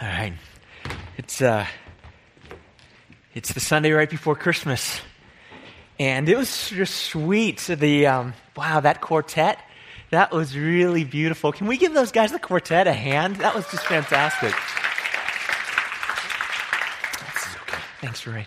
All 0.00 0.08
right. 0.08 0.32
It's 1.18 1.42
uh 1.42 1.66
it's 3.34 3.52
the 3.52 3.60
Sunday 3.60 3.92
right 3.92 4.08
before 4.08 4.34
Christmas. 4.34 4.98
And 5.98 6.26
it 6.26 6.38
was 6.38 6.70
just 6.70 6.94
sweet. 6.94 7.58
The 7.58 8.06
um, 8.06 8.32
wow, 8.56 8.80
that 8.80 9.02
quartet, 9.02 9.58
that 10.08 10.32
was 10.32 10.56
really 10.56 11.04
beautiful. 11.04 11.52
Can 11.52 11.66
we 11.66 11.76
give 11.76 11.92
those 11.92 12.12
guys 12.12 12.32
the 12.32 12.38
quartet 12.38 12.86
a 12.86 12.94
hand? 12.94 13.36
That 13.36 13.54
was 13.54 13.70
just 13.70 13.84
fantastic. 13.84 14.54
Okay. 17.62 17.82
Thanks, 18.00 18.26
Ray. 18.26 18.46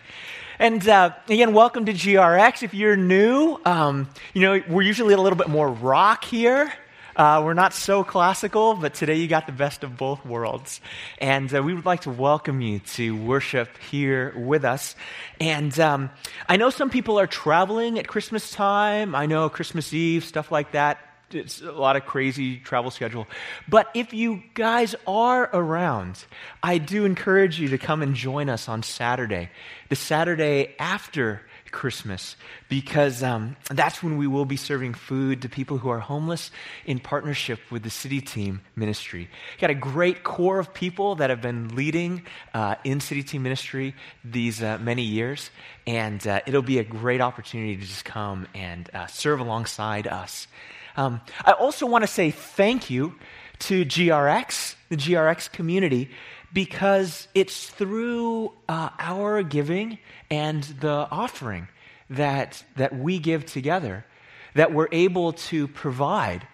And 0.58 0.88
uh, 0.88 1.12
again, 1.30 1.54
welcome 1.54 1.86
to 1.86 1.94
GRX. 1.94 2.64
If 2.64 2.74
you're 2.74 2.98
new, 2.98 3.60
um, 3.64 4.10
you 4.34 4.42
know 4.42 4.60
we're 4.68 4.82
usually 4.82 5.14
a 5.14 5.22
little 5.22 5.38
bit 5.38 5.50
more 5.50 5.70
rock 5.70 6.26
here. 6.26 6.74
Uh, 7.16 7.41
we're 7.45 7.54
not 7.54 7.73
so 7.73 8.04
classical, 8.04 8.73
but 8.73 8.95
today 8.95 9.16
you 9.16 9.27
got 9.27 9.45
the 9.45 9.54
best 9.54 9.84
of 9.84 9.98
both 9.98 10.25
worlds. 10.25 10.82
And 11.20 11.54
uh, 11.54 11.62
we 11.62 11.73
would 11.73 11.86
like 11.86 12.02
to 12.02 12.09
welcome 12.09 12.59
you 12.59 12.80
to 12.80 13.16
worship 13.16 13.70
here 13.77 14.34
with 14.35 14.66
us. 14.66 14.95
And 15.40 15.77
um, 15.80 16.09
I 16.49 16.57
know 16.57 16.71
some 16.71 16.90
people 16.90 17.20
are 17.20 17.27
traveling 17.27 17.99
at 17.99 18.07
Christmas 18.07 18.49
time. 18.49 19.13
I 19.13 19.27
know 19.27 19.48
Christmas 19.49 19.94
Eve, 19.94 20.26
stuff 20.26 20.52
like 20.52 20.71
that. 20.71 20.99
It's 21.30 21.62
a 21.62 21.71
lot 21.71 21.95
of 21.95 22.05
crazy 22.05 22.57
travel 22.57 22.90
schedule. 22.90 23.27
But 23.68 23.90
if 23.93 24.13
you 24.13 24.41
guys 24.54 24.95
are 25.05 25.49
around, 25.54 26.23
I 26.62 26.80
do 26.80 27.05
encourage 27.05 27.59
you 27.59 27.70
to 27.70 27.77
come 27.77 28.02
and 28.02 28.16
join 28.16 28.49
us 28.49 28.68
on 28.68 28.84
Saturday, 28.84 29.49
the 29.90 29.95
Saturday 29.95 30.76
after 30.80 31.41
Christmas 31.73 32.38
because 32.70 33.22
um, 33.22 33.58
that's 33.70 34.02
when 34.02 34.18
we 34.18 34.27
will 34.27 34.45
be 34.45 34.55
serving 34.55 34.94
food 34.94 35.41
to 35.41 35.50
people 35.50 35.80
who 35.80 35.90
are 35.90 35.99
homeless 35.99 36.52
in 36.86 36.99
partnership 36.99 37.59
with 37.70 37.84
the 37.84 37.90
City 37.90 38.22
Team 38.22 38.62
Ministry. 38.77 39.30
Got 39.59 39.72
a 39.72 39.76
great 39.76 40.23
core 40.23 40.59
of 40.59 40.73
people 40.73 41.16
that 41.16 41.30
have 41.30 41.41
been 41.41 41.76
leading 41.76 42.23
uh, 42.54 42.76
in 42.86 43.02
City 43.02 43.23
Team 43.23 43.44
Ministry 43.44 43.96
these 44.23 44.63
uh, 44.63 44.77
many 44.80 45.04
years, 45.04 45.49
and 45.85 46.26
uh, 46.26 46.40
it'll 46.48 46.62
be 46.62 46.79
a 46.79 46.84
great 46.85 47.20
opportunity 47.20 47.76
to 47.76 47.82
just 47.82 48.05
come 48.05 48.48
and 48.55 48.90
uh, 48.94 49.07
serve 49.07 49.41
alongside 49.41 50.07
us. 50.07 50.48
Um, 50.96 51.21
I 51.44 51.54
also 51.54 51.88
want 51.88 52.04
to 52.04 52.07
say 52.07 52.32
thank 52.32 52.90
you 52.90 53.16
to 53.64 53.86
GRX, 53.86 54.76
the 54.90 54.98
GRX 54.98 55.52
community, 55.52 56.10
because 56.52 57.28
it's 57.34 57.70
through 57.70 58.54
uh, 58.68 58.90
our 59.00 59.42
giving 59.42 59.98
and 60.30 60.64
the 60.64 61.08
offering 61.10 61.68
that, 62.10 62.64
that 62.76 62.96
we 62.96 63.20
give 63.20 63.46
together 63.46 64.06
that 64.53 64.74
we're 64.74 64.90
able 64.91 65.34
to 65.34 65.68
provide 65.68 66.47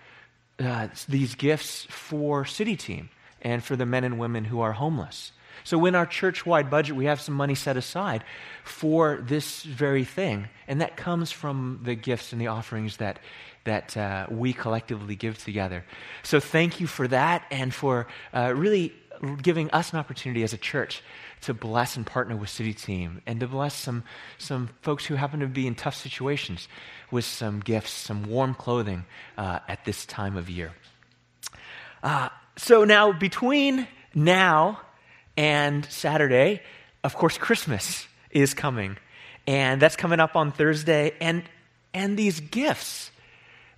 uh, 0.60 0.88
these 1.08 1.36
gifts 1.36 1.86
for 1.90 2.46
City 2.46 2.76
Team 2.76 3.10
and 3.42 3.64
for 3.64 3.76
the 3.76 3.86
men 3.86 4.04
and 4.04 4.20
women 4.20 4.46
who 4.46 4.62
are 4.62 4.74
homeless. 4.74 5.32
So, 5.64 5.86
in 5.86 5.96
our 5.96 6.06
church 6.06 6.46
wide 6.46 6.70
budget, 6.70 6.96
we 6.96 7.06
have 7.06 7.20
some 7.20 7.36
money 7.36 7.56
set 7.56 7.76
aside 7.76 8.24
for 8.64 9.20
this 9.22 9.64
very 9.64 10.06
thing, 10.06 10.48
and 10.68 10.80
that 10.82 10.96
comes 10.96 11.32
from 11.32 11.82
the 11.84 11.96
gifts 11.96 12.32
and 12.32 12.42
the 12.42 12.48
offerings 12.48 12.98
that, 12.98 13.20
that 13.66 13.96
uh, 13.96 14.28
we 14.30 14.54
collectively 14.54 15.16
give 15.16 15.38
together. 15.38 15.86
So, 16.24 16.40
thank 16.40 16.80
you 16.80 16.88
for 16.88 17.08
that 17.08 17.46
and 17.52 17.74
for 17.74 18.08
uh, 18.34 18.54
really 18.56 18.94
giving 19.42 19.70
us 19.72 19.94
an 19.94 20.00
opportunity 20.00 20.44
as 20.44 20.54
a 20.54 20.58
church 20.58 21.04
to 21.42 21.54
bless 21.54 21.96
and 21.96 22.06
partner 22.06 22.36
with 22.36 22.50
City 22.50 22.74
Team 22.74 23.22
and 23.26 23.40
to 23.40 23.48
bless 23.48 23.74
some, 23.74 24.04
some 24.38 24.70
folks 24.82 25.06
who 25.06 25.16
happen 25.16 25.40
to 25.40 25.48
be 25.48 25.68
in 25.68 25.76
tough 25.76 25.96
situations 25.96 26.68
with 27.12 27.26
some 27.26 27.60
gifts, 27.60 27.92
some 27.92 28.24
warm 28.24 28.54
clothing 28.54 29.06
uh, 29.38 29.60
at 29.68 29.86
this 29.86 30.06
time 30.06 30.36
of 30.36 30.50
year. 30.50 30.74
Uh, 32.04 32.30
so 32.58 32.84
now, 32.84 33.12
between 33.12 33.88
now 34.14 34.82
and 35.38 35.86
Saturday, 35.86 36.62
of 37.04 37.16
course, 37.16 37.38
Christmas 37.38 38.08
is 38.32 38.54
coming. 38.54 38.98
And 39.48 39.82
that's 39.82 39.96
coming 39.96 40.20
up 40.20 40.36
on 40.36 40.52
Thursday. 40.52 41.14
And, 41.22 41.44
and 41.94 42.18
these 42.18 42.40
gifts, 42.40 43.12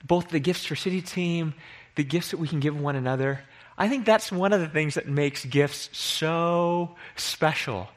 both 0.06 0.30
the 0.30 0.40
gifts 0.40 0.66
for 0.66 0.76
City 0.76 1.02
Team, 1.02 1.54
the 1.96 2.04
gifts 2.04 2.32
that 2.32 2.38
we 2.38 2.48
can 2.48 2.60
give 2.60 2.80
one 2.80 2.96
another, 2.96 3.42
I 3.78 3.90
think 3.90 4.06
that's 4.06 4.32
one 4.32 4.54
of 4.54 4.60
the 4.60 4.68
things 4.68 4.96
that 4.96 5.08
makes 5.08 5.46
gifts 5.46 5.90
so 5.98 6.96
special. 7.16 7.90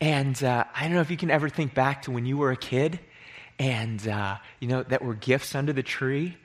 And 0.00 0.42
uh, 0.44 0.64
I 0.74 0.84
don't 0.84 0.94
know 0.94 1.00
if 1.00 1.10
you 1.10 1.16
can 1.16 1.30
ever 1.30 1.48
think 1.48 1.74
back 1.74 2.02
to 2.02 2.10
when 2.10 2.26
you 2.26 2.36
were 2.36 2.50
a 2.50 2.56
kid 2.56 3.00
and, 3.58 4.06
uh, 4.06 4.36
you 4.60 4.68
know, 4.68 4.82
that 4.84 5.02
were 5.02 5.14
gifts 5.14 5.54
under 5.54 5.72
the 5.72 5.82
tree. 5.82 6.36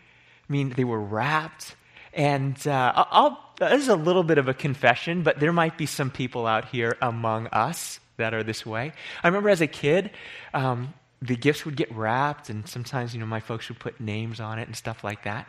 I 0.50 0.52
mean, 0.52 0.70
they 0.70 0.84
were 0.84 1.00
wrapped. 1.00 1.76
And 2.14 2.56
uh, 2.68 2.94
I'll, 2.96 3.54
this 3.60 3.82
is 3.82 3.90
a 3.90 3.96
little 3.96 4.24
bit 4.24 4.38
of 4.38 4.48
a 4.48 4.54
confession, 4.54 5.24
but 5.24 5.40
there 5.40 5.54
might 5.54 5.78
be 5.78 5.86
some 5.86 6.10
people 6.10 6.48
out 6.48 6.66
here 6.66 6.98
among 7.02 7.48
us 7.48 8.00
that 8.18 8.34
are 8.34 8.44
this 8.44 8.66
way. 8.66 8.94
I 9.24 9.28
remember 9.28 9.50
as 9.50 9.62
a 9.62 9.68
kid, 9.68 10.12
um, 10.54 10.94
the 11.24 11.36
gifts 11.38 11.64
would 11.64 11.78
get 11.78 11.90
wrapped, 11.94 12.50
and 12.50 12.68
sometimes, 12.68 13.14
you 13.14 13.20
know, 13.20 13.26
my 13.26 13.40
folks 13.40 13.70
would 13.70 13.80
put 13.80 14.00
names 14.02 14.42
on 14.42 14.60
it 14.60 14.68
and 14.68 14.76
stuff 14.76 15.04
like 15.04 15.24
that. 15.24 15.48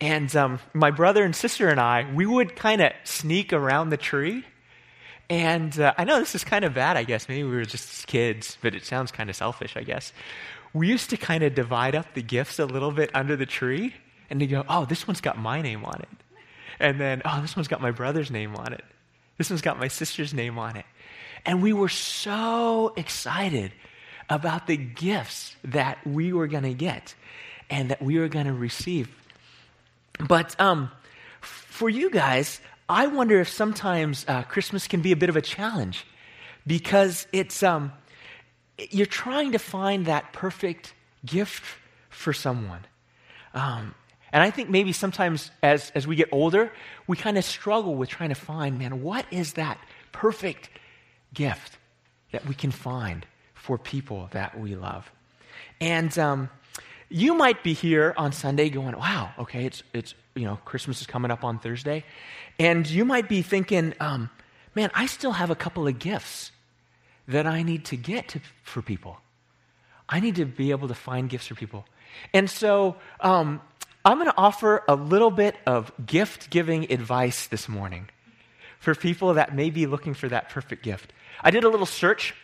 And 0.00 0.34
um, 0.36 0.60
my 0.72 0.92
brother 0.92 1.24
and 1.24 1.34
sister 1.34 1.68
and 1.68 1.80
I, 1.80 2.08
we 2.14 2.24
would 2.24 2.54
kind 2.54 2.80
of 2.80 2.92
sneak 3.02 3.52
around 3.52 3.90
the 3.90 3.96
tree. 3.96 4.44
And 5.28 5.78
uh, 5.78 5.92
I 5.98 6.04
know 6.04 6.20
this 6.20 6.36
is 6.36 6.44
kind 6.44 6.64
of 6.64 6.72
bad, 6.72 6.96
I 6.96 7.02
guess. 7.02 7.28
Maybe 7.28 7.42
we 7.42 7.56
were 7.56 7.64
just 7.64 8.06
kids, 8.06 8.56
but 8.62 8.74
it 8.76 8.84
sounds 8.84 9.10
kind 9.10 9.28
of 9.28 9.34
selfish, 9.34 9.76
I 9.76 9.82
guess. 9.82 10.12
We 10.72 10.86
used 10.86 11.10
to 11.10 11.16
kind 11.16 11.42
of 11.42 11.54
divide 11.54 11.96
up 11.96 12.14
the 12.14 12.22
gifts 12.22 12.60
a 12.60 12.64
little 12.64 12.92
bit 12.92 13.10
under 13.12 13.34
the 13.34 13.46
tree 13.46 13.94
and 14.30 14.38
to 14.38 14.46
go, 14.46 14.64
oh, 14.68 14.84
this 14.84 15.08
one's 15.08 15.20
got 15.20 15.36
my 15.36 15.60
name 15.60 15.84
on 15.84 16.00
it. 16.00 16.08
And 16.78 17.00
then, 17.00 17.22
oh, 17.24 17.40
this 17.40 17.56
one's 17.56 17.66
got 17.66 17.80
my 17.80 17.90
brother's 17.90 18.30
name 18.30 18.54
on 18.54 18.72
it. 18.72 18.84
This 19.36 19.50
one's 19.50 19.62
got 19.62 19.80
my 19.80 19.88
sister's 19.88 20.32
name 20.32 20.58
on 20.58 20.76
it. 20.76 20.86
And 21.44 21.60
we 21.60 21.72
were 21.72 21.88
so 21.88 22.92
excited 22.96 23.72
about 24.30 24.66
the 24.66 24.76
gifts 24.76 25.56
that 25.64 25.98
we 26.06 26.32
were 26.32 26.46
going 26.46 26.64
to 26.64 26.74
get 26.74 27.14
and 27.70 27.90
that 27.90 28.02
we 28.02 28.18
were 28.18 28.28
going 28.28 28.46
to 28.46 28.52
receive. 28.52 29.08
But 30.26 30.58
um, 30.60 30.90
for 31.40 31.88
you 31.88 32.10
guys, 32.10 32.60
I 32.88 33.06
wonder 33.06 33.40
if 33.40 33.48
sometimes 33.48 34.24
uh, 34.28 34.42
Christmas 34.42 34.86
can 34.86 35.00
be 35.00 35.12
a 35.12 35.16
bit 35.16 35.28
of 35.28 35.36
a 35.36 35.42
challenge 35.42 36.06
because 36.66 37.26
it's 37.32 37.62
um, 37.62 37.92
you're 38.90 39.06
trying 39.06 39.52
to 39.52 39.58
find 39.58 40.06
that 40.06 40.32
perfect 40.32 40.94
gift 41.24 41.64
for 42.10 42.32
someone. 42.32 42.80
Um, 43.54 43.94
and 44.32 44.42
I 44.42 44.50
think 44.50 44.68
maybe 44.68 44.92
sometimes 44.92 45.50
as, 45.62 45.90
as 45.94 46.06
we 46.06 46.16
get 46.16 46.28
older, 46.32 46.70
we 47.06 47.16
kind 47.16 47.38
of 47.38 47.44
struggle 47.44 47.94
with 47.94 48.08
trying 48.08 48.28
to 48.28 48.34
find, 48.34 48.78
man, 48.78 49.02
what 49.02 49.24
is 49.30 49.54
that 49.54 49.78
perfect 50.12 50.68
gift 51.32 51.78
that 52.32 52.46
we 52.46 52.54
can 52.54 52.70
find 52.70 53.26
for 53.68 53.76
people 53.76 54.30
that 54.30 54.58
we 54.58 54.74
love. 54.74 55.12
And 55.78 56.18
um, 56.18 56.48
you 57.10 57.34
might 57.34 57.62
be 57.62 57.74
here 57.74 58.14
on 58.16 58.32
Sunday 58.32 58.70
going, 58.70 58.96
wow, 58.96 59.30
okay, 59.38 59.66
it's, 59.66 59.82
it's, 59.92 60.14
you 60.34 60.46
know, 60.46 60.56
Christmas 60.64 61.02
is 61.02 61.06
coming 61.06 61.30
up 61.30 61.44
on 61.44 61.58
Thursday. 61.58 62.02
And 62.58 62.88
you 62.88 63.04
might 63.04 63.28
be 63.28 63.42
thinking, 63.42 63.92
um, 64.00 64.30
man, 64.74 64.90
I 64.94 65.04
still 65.04 65.32
have 65.32 65.50
a 65.50 65.54
couple 65.54 65.86
of 65.86 65.98
gifts 65.98 66.50
that 67.26 67.46
I 67.46 67.62
need 67.62 67.84
to 67.84 67.96
get 67.96 68.28
to, 68.28 68.40
for 68.62 68.80
people. 68.80 69.18
I 70.08 70.20
need 70.20 70.36
to 70.36 70.46
be 70.46 70.70
able 70.70 70.88
to 70.88 70.94
find 70.94 71.28
gifts 71.28 71.48
for 71.48 71.54
people. 71.54 71.84
And 72.32 72.48
so 72.48 72.96
um, 73.20 73.60
I'm 74.02 74.16
going 74.16 74.30
to 74.30 74.38
offer 74.38 74.82
a 74.88 74.94
little 74.94 75.30
bit 75.30 75.56
of 75.66 75.92
gift 76.06 76.48
giving 76.48 76.90
advice 76.90 77.48
this 77.48 77.68
morning 77.68 78.08
for 78.80 78.94
people 78.94 79.34
that 79.34 79.54
may 79.54 79.68
be 79.68 79.84
looking 79.84 80.14
for 80.14 80.26
that 80.30 80.48
perfect 80.48 80.82
gift. 80.82 81.12
I 81.42 81.50
did 81.50 81.64
a 81.64 81.68
little 81.68 81.84
search 81.84 82.34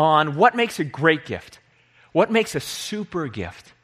on 0.00 0.34
what 0.34 0.56
makes 0.56 0.80
a 0.80 0.84
great 0.84 1.26
gift, 1.26 1.58
what 2.12 2.30
makes 2.30 2.54
a 2.54 2.60
super 2.60 3.28
gift. 3.28 3.74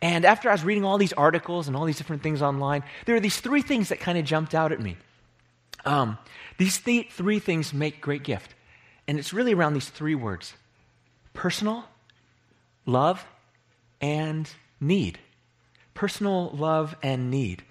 And 0.00 0.24
after 0.24 0.48
I 0.48 0.52
was 0.52 0.64
reading 0.64 0.86
all 0.86 0.96
these 0.96 1.12
articles 1.12 1.68
and 1.68 1.76
all 1.76 1.84
these 1.84 1.98
different 1.98 2.22
things 2.22 2.40
online, 2.40 2.82
there 3.04 3.14
are 3.14 3.20
these 3.20 3.38
three 3.38 3.60
things 3.60 3.90
that 3.90 4.00
kind 4.00 4.16
of 4.16 4.24
jumped 4.24 4.54
out 4.54 4.72
at 4.72 4.80
me. 4.80 4.96
Um, 5.84 6.16
these 6.56 6.78
th- 6.78 7.12
three 7.12 7.40
things 7.40 7.74
make 7.74 8.00
great 8.00 8.22
gift. 8.22 8.54
And 9.06 9.18
it's 9.18 9.34
really 9.34 9.52
around 9.52 9.74
these 9.74 9.90
three 9.90 10.14
words 10.14 10.54
personal, 11.34 11.84
love, 12.86 13.22
and 14.00 14.50
need. 14.80 15.18
Personal, 15.92 16.52
love, 16.56 16.96
and 17.02 17.30
need. 17.30 17.62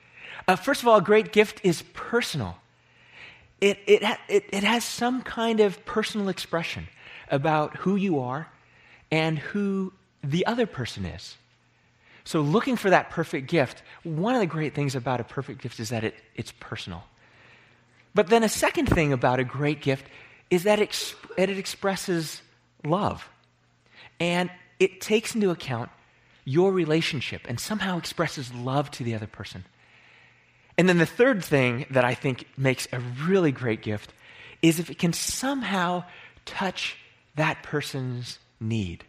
Uh, 0.47 0.55
first 0.55 0.83
of 0.83 0.87
all, 0.87 0.97
a 0.97 1.01
great 1.01 1.33
gift 1.33 1.59
is 1.63 1.81
personal. 1.93 2.55
It, 3.59 3.79
it, 3.87 4.03
it, 4.27 4.45
it 4.53 4.63
has 4.63 4.83
some 4.83 5.23
kind 5.23 5.59
of 5.59 5.83
personal 5.85 6.29
expression 6.29 6.87
about 7.29 7.77
who 7.77 7.95
you 7.95 8.19
are 8.19 8.47
and 9.11 9.39
who 9.39 9.93
the 10.23 10.45
other 10.45 10.65
person 10.65 11.05
is. 11.05 11.35
So, 12.23 12.41
looking 12.41 12.75
for 12.75 12.89
that 12.89 13.09
perfect 13.09 13.47
gift, 13.47 13.81
one 14.03 14.35
of 14.35 14.41
the 14.41 14.47
great 14.47 14.75
things 14.75 14.95
about 14.95 15.19
a 15.19 15.23
perfect 15.23 15.61
gift 15.61 15.79
is 15.79 15.89
that 15.89 16.03
it, 16.03 16.15
it's 16.35 16.51
personal. 16.59 17.03
But 18.13 18.27
then, 18.27 18.43
a 18.43 18.49
second 18.49 18.87
thing 18.87 19.13
about 19.13 19.39
a 19.39 19.43
great 19.43 19.81
gift 19.81 20.05
is 20.49 20.63
that 20.63 20.79
it, 20.79 21.15
it 21.37 21.49
expresses 21.49 22.41
love. 22.83 23.27
And 24.19 24.51
it 24.79 25.01
takes 25.01 25.35
into 25.35 25.49
account 25.49 25.89
your 26.45 26.71
relationship 26.71 27.41
and 27.47 27.59
somehow 27.59 27.97
expresses 27.97 28.53
love 28.53 28.89
to 28.91 29.03
the 29.03 29.15
other 29.15 29.27
person. 29.27 29.65
And 30.77 30.87
then 30.87 30.97
the 30.97 31.05
third 31.05 31.43
thing 31.43 31.85
that 31.91 32.05
I 32.05 32.13
think 32.13 32.45
makes 32.57 32.87
a 32.91 32.99
really 32.99 33.51
great 33.51 33.81
gift 33.81 34.13
is 34.61 34.79
if 34.79 34.89
it 34.89 34.97
can 34.97 35.13
somehow 35.13 36.03
touch 36.45 36.97
that 37.39 37.63
person's 37.63 38.37
need. 38.59 39.05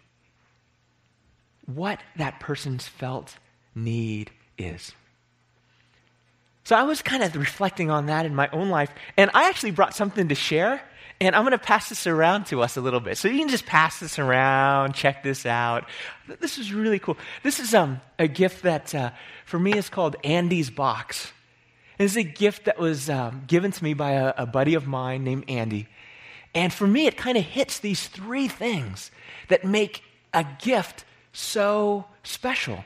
What 1.66 2.00
that 2.16 2.38
person's 2.38 2.86
felt 2.86 3.36
need 3.74 4.30
is. 4.56 4.92
So 6.62 6.76
I 6.76 6.84
was 6.84 7.02
kind 7.02 7.24
of 7.24 7.34
reflecting 7.34 7.90
on 7.90 8.06
that 8.06 8.26
in 8.26 8.34
my 8.34 8.48
own 8.52 8.68
life, 8.68 8.90
and 9.16 9.32
I 9.34 9.48
actually 9.48 9.72
brought 9.72 9.96
something 9.96 10.28
to 10.28 10.36
share, 10.36 10.80
and 11.20 11.34
I'm 11.34 11.42
going 11.42 11.50
to 11.50 11.58
pass 11.58 11.88
this 11.88 12.06
around 12.06 12.46
to 12.46 12.62
us 12.62 12.76
a 12.76 12.80
little 12.80 13.00
bit. 13.00 13.18
So 13.18 13.26
you 13.26 13.40
can 13.40 13.48
just 13.48 13.66
pass 13.66 13.98
this 13.98 14.16
around, 14.20 14.94
check 14.94 15.24
this 15.24 15.44
out. 15.44 15.86
This 16.38 16.56
is 16.56 16.72
really 16.72 17.00
cool. 17.00 17.16
This 17.42 17.58
is 17.58 17.74
um, 17.74 18.00
a 18.16 18.28
gift 18.28 18.62
that, 18.62 18.94
uh, 18.94 19.10
for 19.44 19.58
me, 19.58 19.72
is 19.72 19.88
called 19.88 20.14
Andy's 20.22 20.70
Box. 20.70 21.32
It's 21.98 22.16
a 22.16 22.22
gift 22.22 22.66
that 22.66 22.78
was 22.78 23.10
um, 23.10 23.42
given 23.48 23.72
to 23.72 23.84
me 23.84 23.94
by 23.94 24.12
a, 24.12 24.34
a 24.38 24.46
buddy 24.46 24.74
of 24.74 24.86
mine 24.86 25.24
named 25.24 25.46
Andy. 25.48 25.88
And 26.54 26.72
for 26.72 26.86
me, 26.86 27.06
it 27.06 27.16
kind 27.16 27.38
of 27.38 27.44
hits 27.44 27.78
these 27.78 28.08
three 28.08 28.48
things 28.48 29.10
that 29.48 29.64
make 29.64 30.02
a 30.34 30.44
gift 30.60 31.04
so 31.32 32.06
special. 32.22 32.84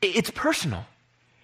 It's 0.00 0.30
personal. 0.30 0.84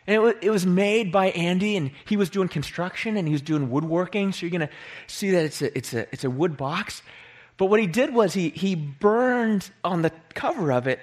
And 0.07 0.35
it 0.43 0.51
was, 0.51 0.67
made 0.67 1.11
by 1.11 1.31
Andy, 1.31 1.77
and 1.77 1.91
he 2.05 2.19
was 2.19 2.29
doing 2.29 2.49
construction 2.49 3.17
and 3.17 3.27
he 3.27 3.33
was 3.33 3.41
doing 3.41 3.71
woodworking. 3.71 4.33
So 4.33 4.45
you're 4.45 4.51
going 4.51 4.69
to 4.69 4.75
see 5.07 5.31
that 5.31 5.45
it's 5.47 5.63
a, 5.63 5.79
it's, 5.79 5.95
a, 5.95 6.01
it's 6.13 6.25
a 6.25 6.31
wood 6.31 6.59
box. 6.59 7.03
But 7.57 7.67
what 7.67 7.81
he 7.81 7.87
did 7.87 8.13
was 8.13 8.35
he, 8.35 8.51
he 8.51 8.75
burned 8.75 9.71
on 9.83 10.03
the 10.03 10.13
cover 10.35 10.73
of 10.73 10.87
it 10.87 11.01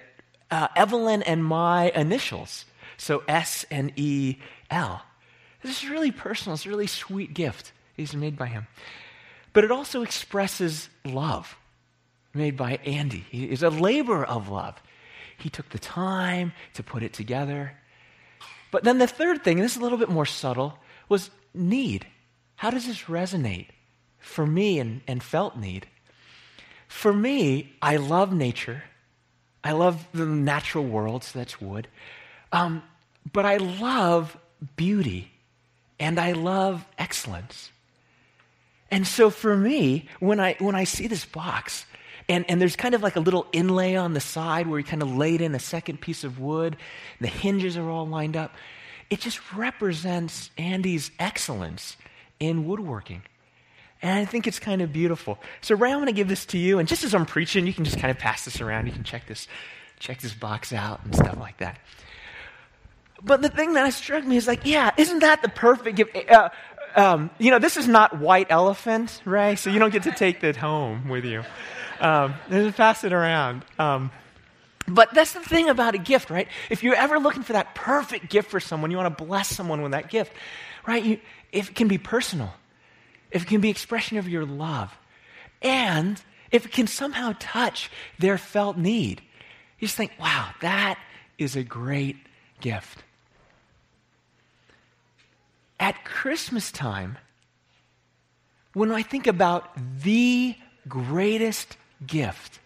uh, 0.52 0.68
Evelyn 0.76 1.24
and 1.24 1.44
my 1.44 1.90
initials. 1.96 2.66
So 2.98 3.24
S 3.28 3.66
and 3.72 3.92
E 3.96 4.38
L. 4.70 5.02
This 5.64 5.84
is 5.84 5.90
really 5.90 6.12
personal. 6.12 6.54
It's 6.54 6.66
a 6.66 6.70
really 6.70 6.88
sweet 6.88 7.34
gift. 7.34 7.72
He's 7.96 8.16
made 8.16 8.38
by 8.38 8.48
him. 8.48 8.68
But 9.54 9.64
it 9.64 9.72
also 9.72 10.02
expresses 10.02 10.90
love 11.04 11.58
made 12.34 12.56
by 12.56 12.80
Andy. 12.86 13.26
He 13.30 13.50
is 13.50 13.64
a 13.64 13.70
labor 13.70 14.24
of 14.24 14.50
love. 14.50 14.82
He 15.38 15.50
took 15.50 15.70
the 15.70 15.80
time 15.80 16.54
to 16.76 16.84
put 16.84 17.04
it 17.04 17.14
together. 17.14 17.74
But 18.72 18.84
then 18.84 19.00
the 19.00 19.08
third 19.08 19.44
thing, 19.44 19.58
and 19.58 19.66
this 19.66 19.74
is 19.74 19.80
a 19.80 19.84
little 19.84 19.98
bit 19.98 20.10
more 20.10 20.26
subtle, 20.26 20.78
was 21.10 21.30
need. 21.54 22.08
How 22.56 22.70
does 22.70 22.88
this 22.88 23.04
resonate 23.04 23.68
for 24.20 24.46
me 24.46 24.80
and, 24.80 25.02
and 25.08 25.22
felt 25.22 25.58
need? 25.58 25.88
For 26.88 27.12
me, 27.12 27.74
I 27.82 27.98
love 27.98 28.34
nature. 28.34 28.84
I 29.64 29.74
love 29.74 30.08
the 30.14 30.26
natural 30.26 30.86
world, 30.86 31.24
so 31.24 31.40
that's 31.40 31.60
wood. 31.60 31.88
Um, 32.52 32.84
but 33.32 33.46
I 33.46 33.58
love 33.58 34.38
beauty 34.76 35.32
and 36.00 36.20
I 36.20 36.34
love 36.34 36.86
excellence. 36.98 37.72
And 38.92 39.08
so 39.08 39.30
for 39.30 39.56
me, 39.56 40.10
when 40.20 40.40
I, 40.40 40.56
when 40.60 40.76
I 40.76 40.84
see 40.84 41.08
this 41.08 41.26
box, 41.26 41.86
and, 42.28 42.46
and 42.50 42.62
there's 42.62 42.76
kind 42.76 42.94
of 42.94 43.02
like 43.02 43.16
a 43.16 43.22
little 43.22 43.48
inlay 43.54 43.96
on 43.96 44.14
the 44.14 44.20
side 44.20 44.68
where 44.68 44.78
he 44.78 44.84
kind 44.84 45.02
of 45.02 45.16
laid 45.16 45.42
in 45.42 45.56
a 45.56 45.60
second 45.60 46.02
piece 46.02 46.24
of 46.24 46.40
wood, 46.40 46.78
the 47.20 47.28
hinges 47.28 47.78
are 47.78 47.90
all 47.90 48.08
lined 48.08 48.36
up, 48.36 48.54
it 49.10 49.20
just 49.20 49.54
represents 49.54 50.52
Andy's 50.58 51.12
excellence 51.20 51.98
in 52.40 52.66
woodworking. 52.66 53.24
And 54.02 54.20
I 54.20 54.26
think 54.26 54.48
it's 54.48 54.60
kind 54.60 54.82
of 54.82 54.92
beautiful. 54.92 55.40
So 55.62 55.76
Ray, 55.76 55.92
I'm 55.92 55.98
going 55.98 56.08
to 56.08 56.14
give 56.14 56.28
this 56.28 56.46
to 56.48 56.58
you, 56.58 56.80
and 56.80 56.88
just 56.88 57.04
as 57.04 57.14
I'm 57.14 57.26
preaching, 57.26 57.68
you 57.68 57.74
can 57.74 57.86
just 57.86 58.00
kind 58.00 58.12
of 58.12 58.18
pass 58.18 58.46
this 58.46 58.60
around. 58.60 58.88
You 58.88 58.94
can 58.94 59.04
check 59.04 59.28
this, 59.28 59.48
check 60.00 60.20
this 60.20 60.34
box 60.34 60.74
out 60.74 61.02
and 61.06 61.16
stuff 61.16 61.38
like 61.38 61.58
that. 61.58 61.80
But 63.24 63.42
the 63.42 63.50
thing 63.50 63.74
that 63.74 63.94
struck 63.94 64.26
me 64.26 64.38
is 64.38 64.48
like, 64.48 64.62
yeah, 64.66 64.92
isn't 64.98 65.20
that 65.20 65.44
the 65.44 65.50
perfect 65.50 65.98
gift? 65.98 66.30
Uh, 66.30 66.50
um, 66.96 67.30
you 67.38 67.52
know, 67.52 67.60
this 67.60 67.78
is 67.78 67.88
not 67.88 68.20
white 68.20 68.48
elephant, 68.50 69.22
right? 69.26 69.58
So 69.58 69.70
you 69.70 69.80
don't 69.80 69.92
get 69.92 70.04
to 70.04 70.12
take 70.12 70.42
that 70.42 70.56
home 70.56 71.10
with 71.10 71.26
you. 71.26 71.44
Um, 72.00 72.34
just 72.50 72.78
pass 72.78 73.04
it 73.04 73.14
around. 73.14 73.64
Um, 73.78 74.12
but 74.88 75.14
that's 75.14 75.34
the 75.34 75.40
thing 75.42 75.70
about 75.70 75.96
a 75.96 75.98
gift, 75.98 76.30
right? 76.30 76.48
If 76.70 76.84
you're 76.84 76.96
ever 76.96 77.20
looking 77.20 77.44
for 77.44 77.54
that 77.54 77.76
perfect 77.76 78.30
gift 78.30 78.50
for 78.50 78.60
someone, 78.60 78.92
you 78.92 78.98
want 78.98 79.18
to 79.18 79.24
bless 79.24 79.48
someone 79.50 79.82
with 79.82 79.92
that 79.92 80.10
gift, 80.10 80.34
right? 80.86 81.04
You, 81.04 81.20
if 81.52 81.70
it 81.70 81.76
can 81.76 81.88
be 81.88 81.98
personal, 81.98 82.54
if 83.30 83.44
it 83.44 83.48
can 83.48 83.62
be 83.62 83.70
expression 83.70 84.18
of 84.18 84.28
your 84.28 84.46
love, 84.46 84.96
and 85.62 86.22
if 86.52 86.66
it 86.66 86.72
can 86.72 86.88
somehow 86.88 87.36
touch 87.40 87.90
their 88.20 88.38
felt 88.38 88.78
need, 88.78 89.22
you 89.80 89.88
just 89.88 89.96
think, 89.96 90.12
wow, 90.20 90.50
that 90.62 91.00
is 91.38 91.56
a 91.56 91.64
great 91.64 92.18
gift. 92.60 93.04
At 95.82 96.06
Christmas 96.06 96.72
time, 96.72 97.18
when 98.74 98.92
I 98.92 99.02
think 99.02 99.26
about 99.26 99.76
the 100.04 100.56
greatest 100.88 101.76
gift 102.06 102.60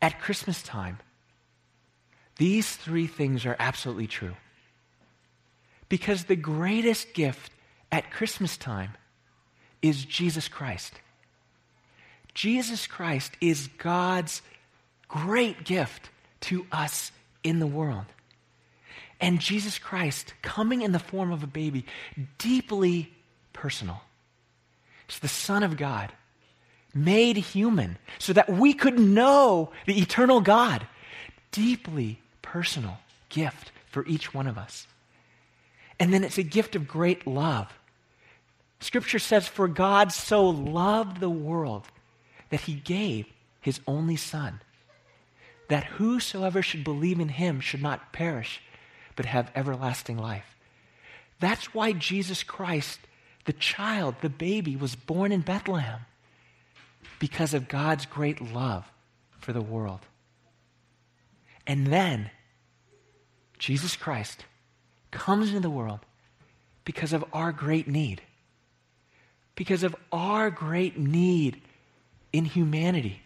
at 0.00 0.20
Christmas 0.20 0.62
time, 0.62 0.98
these 2.36 2.76
three 2.76 3.08
things 3.08 3.44
are 3.44 3.56
absolutely 3.58 4.06
true. 4.06 4.36
Because 5.88 6.24
the 6.24 6.36
greatest 6.36 7.12
gift 7.12 7.52
at 7.90 8.12
Christmas 8.12 8.56
time 8.56 8.92
is 9.82 10.04
Jesus 10.04 10.46
Christ. 10.46 10.94
Jesus 12.34 12.86
Christ 12.86 13.32
is 13.40 13.68
God's 13.78 14.42
great 15.08 15.64
gift 15.64 16.08
to 16.42 16.66
us 16.70 17.10
in 17.42 17.58
the 17.58 17.66
world. 17.66 18.06
And 19.20 19.38
Jesus 19.38 19.78
Christ, 19.78 20.32
coming 20.42 20.82
in 20.82 20.92
the 20.92 20.98
form 20.98 21.30
of 21.30 21.42
a 21.42 21.48
baby, 21.48 21.84
deeply 22.38 23.12
personal. 23.52 24.00
It's 25.08 25.18
the 25.18 25.28
Son 25.28 25.62
of 25.62 25.76
God, 25.76 26.12
made 26.94 27.36
human, 27.36 27.98
so 28.18 28.32
that 28.32 28.48
we 28.48 28.72
could 28.72 28.98
know 28.98 29.72
the 29.86 30.00
eternal 30.00 30.40
God. 30.40 30.86
Deeply 31.52 32.20
personal 32.40 32.98
gift 33.28 33.72
for 33.90 34.06
each 34.06 34.32
one 34.32 34.46
of 34.46 34.56
us. 34.56 34.86
And 35.98 36.14
then 36.14 36.24
it's 36.24 36.38
a 36.38 36.42
gift 36.42 36.74
of 36.74 36.88
great 36.88 37.26
love. 37.26 37.70
Scripture 38.78 39.18
says, 39.18 39.46
For 39.46 39.68
God 39.68 40.12
so 40.12 40.48
loved 40.48 41.20
the 41.20 41.28
world 41.28 41.86
that 42.48 42.62
he 42.62 42.74
gave 42.74 43.26
his 43.60 43.80
only 43.86 44.16
Son, 44.16 44.60
that 45.68 45.84
whosoever 45.84 46.62
should 46.62 46.84
believe 46.84 47.20
in 47.20 47.28
him 47.28 47.60
should 47.60 47.82
not 47.82 48.12
perish 48.12 48.62
but 49.20 49.26
have 49.26 49.50
everlasting 49.54 50.16
life. 50.16 50.56
That's 51.40 51.74
why 51.74 51.92
Jesus 51.92 52.42
Christ, 52.42 52.98
the 53.44 53.52
child, 53.52 54.14
the 54.22 54.30
baby, 54.30 54.76
was 54.76 54.94
born 54.94 55.30
in 55.30 55.42
Bethlehem 55.42 56.00
because 57.18 57.52
of 57.52 57.68
God's 57.68 58.06
great 58.06 58.40
love 58.40 58.90
for 59.38 59.52
the 59.52 59.60
world. 59.60 60.00
And 61.66 61.88
then 61.88 62.30
Jesus 63.58 63.94
Christ 63.94 64.46
comes 65.10 65.48
into 65.48 65.60
the 65.60 65.68
world 65.68 66.00
because 66.86 67.12
of 67.12 67.22
our 67.34 67.52
great 67.52 67.86
need. 67.86 68.22
Because 69.54 69.82
of 69.82 69.94
our 70.10 70.50
great 70.50 70.96
need 70.96 71.60
in 72.32 72.46
humanity 72.46 73.20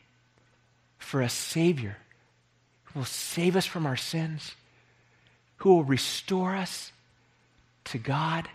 for 0.98 1.22
a 1.22 1.28
Savior 1.28 1.98
who 2.82 2.98
will 2.98 3.06
save 3.06 3.54
us 3.54 3.64
from 3.64 3.86
our 3.86 3.96
sins 3.96 4.56
who 5.58 5.70
will 5.70 5.84
restore 5.84 6.56
us 6.56 6.92
to 7.84 7.98
God, 7.98 8.48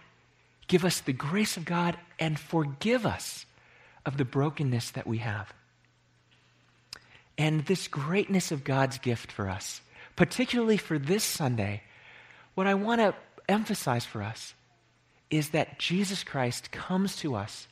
give 0.68 0.86
us 0.86 1.02
the 1.02 1.14
grace 1.14 1.58
of 1.58 1.66
God, 1.66 1.98
and 2.20 2.40
forgive 2.40 3.06
us 3.06 3.46
of 4.06 4.18
the 4.18 4.26
brokenness 4.26 4.92
that 4.92 5.08
we 5.08 5.20
have. 5.20 5.54
And 7.38 7.66
this 7.66 7.88
greatness 7.88 8.52
of 8.52 8.64
God's 8.64 8.98
gift 8.98 9.32
for 9.32 9.50
us, 9.50 9.82
particularly 10.16 10.78
for 10.78 11.00
this 11.00 11.24
Sunday, 11.24 11.84
what 12.56 12.68
I 12.68 12.74
want 12.74 13.00
to 13.00 13.16
emphasize 13.48 14.06
for 14.06 14.22
us 14.22 14.54
is 15.30 15.50
that 15.50 15.80
Jesus 15.80 16.24
Christ 16.24 16.72
comes 16.72 17.16
to 17.18 17.36
us 17.36 17.68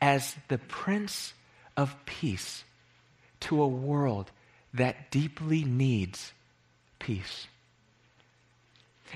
as 0.00 0.36
the 0.48 0.58
Prince 0.58 1.32
of 1.76 1.94
Peace 2.06 2.64
to 3.40 3.62
a 3.62 3.68
world 3.68 4.30
that 4.74 5.10
deeply 5.10 5.64
needs 5.64 6.32
peace. 6.98 7.46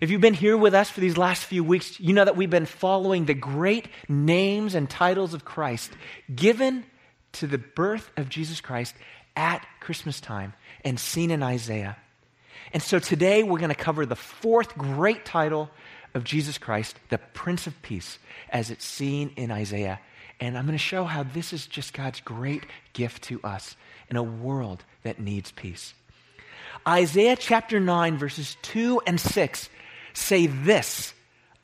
If 0.00 0.10
you've 0.10 0.20
been 0.20 0.34
here 0.34 0.56
with 0.56 0.74
us 0.74 0.90
for 0.90 1.00
these 1.00 1.16
last 1.16 1.44
few 1.44 1.62
weeks, 1.62 2.00
you 2.00 2.12
know 2.12 2.24
that 2.24 2.36
we've 2.36 2.50
been 2.50 2.66
following 2.66 3.26
the 3.26 3.34
great 3.34 3.88
names 4.08 4.74
and 4.74 4.88
titles 4.88 5.34
of 5.34 5.44
Christ 5.44 5.92
given 6.34 6.84
to 7.32 7.46
the 7.46 7.58
birth 7.58 8.10
of 8.16 8.28
Jesus 8.28 8.60
Christ 8.60 8.94
at 9.36 9.66
Christmas 9.80 10.20
time 10.20 10.54
and 10.84 10.98
seen 10.98 11.30
in 11.30 11.42
Isaiah. 11.42 11.96
And 12.72 12.82
so 12.82 12.98
today 12.98 13.42
we're 13.42 13.58
going 13.58 13.68
to 13.68 13.74
cover 13.74 14.06
the 14.06 14.16
fourth 14.16 14.76
great 14.76 15.24
title 15.24 15.70
of 16.14 16.24
Jesus 16.24 16.58
Christ, 16.58 16.98
the 17.10 17.18
Prince 17.18 17.66
of 17.66 17.80
Peace, 17.82 18.18
as 18.48 18.70
it's 18.70 18.84
seen 18.84 19.32
in 19.36 19.50
Isaiah. 19.50 20.00
And 20.40 20.56
I'm 20.58 20.66
going 20.66 20.76
to 20.76 20.82
show 20.82 21.04
how 21.04 21.22
this 21.22 21.52
is 21.52 21.66
just 21.66 21.92
God's 21.92 22.20
great 22.20 22.66
gift 22.92 23.24
to 23.24 23.40
us 23.44 23.76
in 24.08 24.16
a 24.16 24.22
world 24.22 24.84
that 25.04 25.20
needs 25.20 25.52
peace. 25.52 25.94
Isaiah 26.86 27.36
chapter 27.36 27.78
9, 27.78 28.18
verses 28.18 28.56
2 28.62 29.02
and 29.06 29.20
6 29.20 29.68
say 30.14 30.46
this 30.46 31.14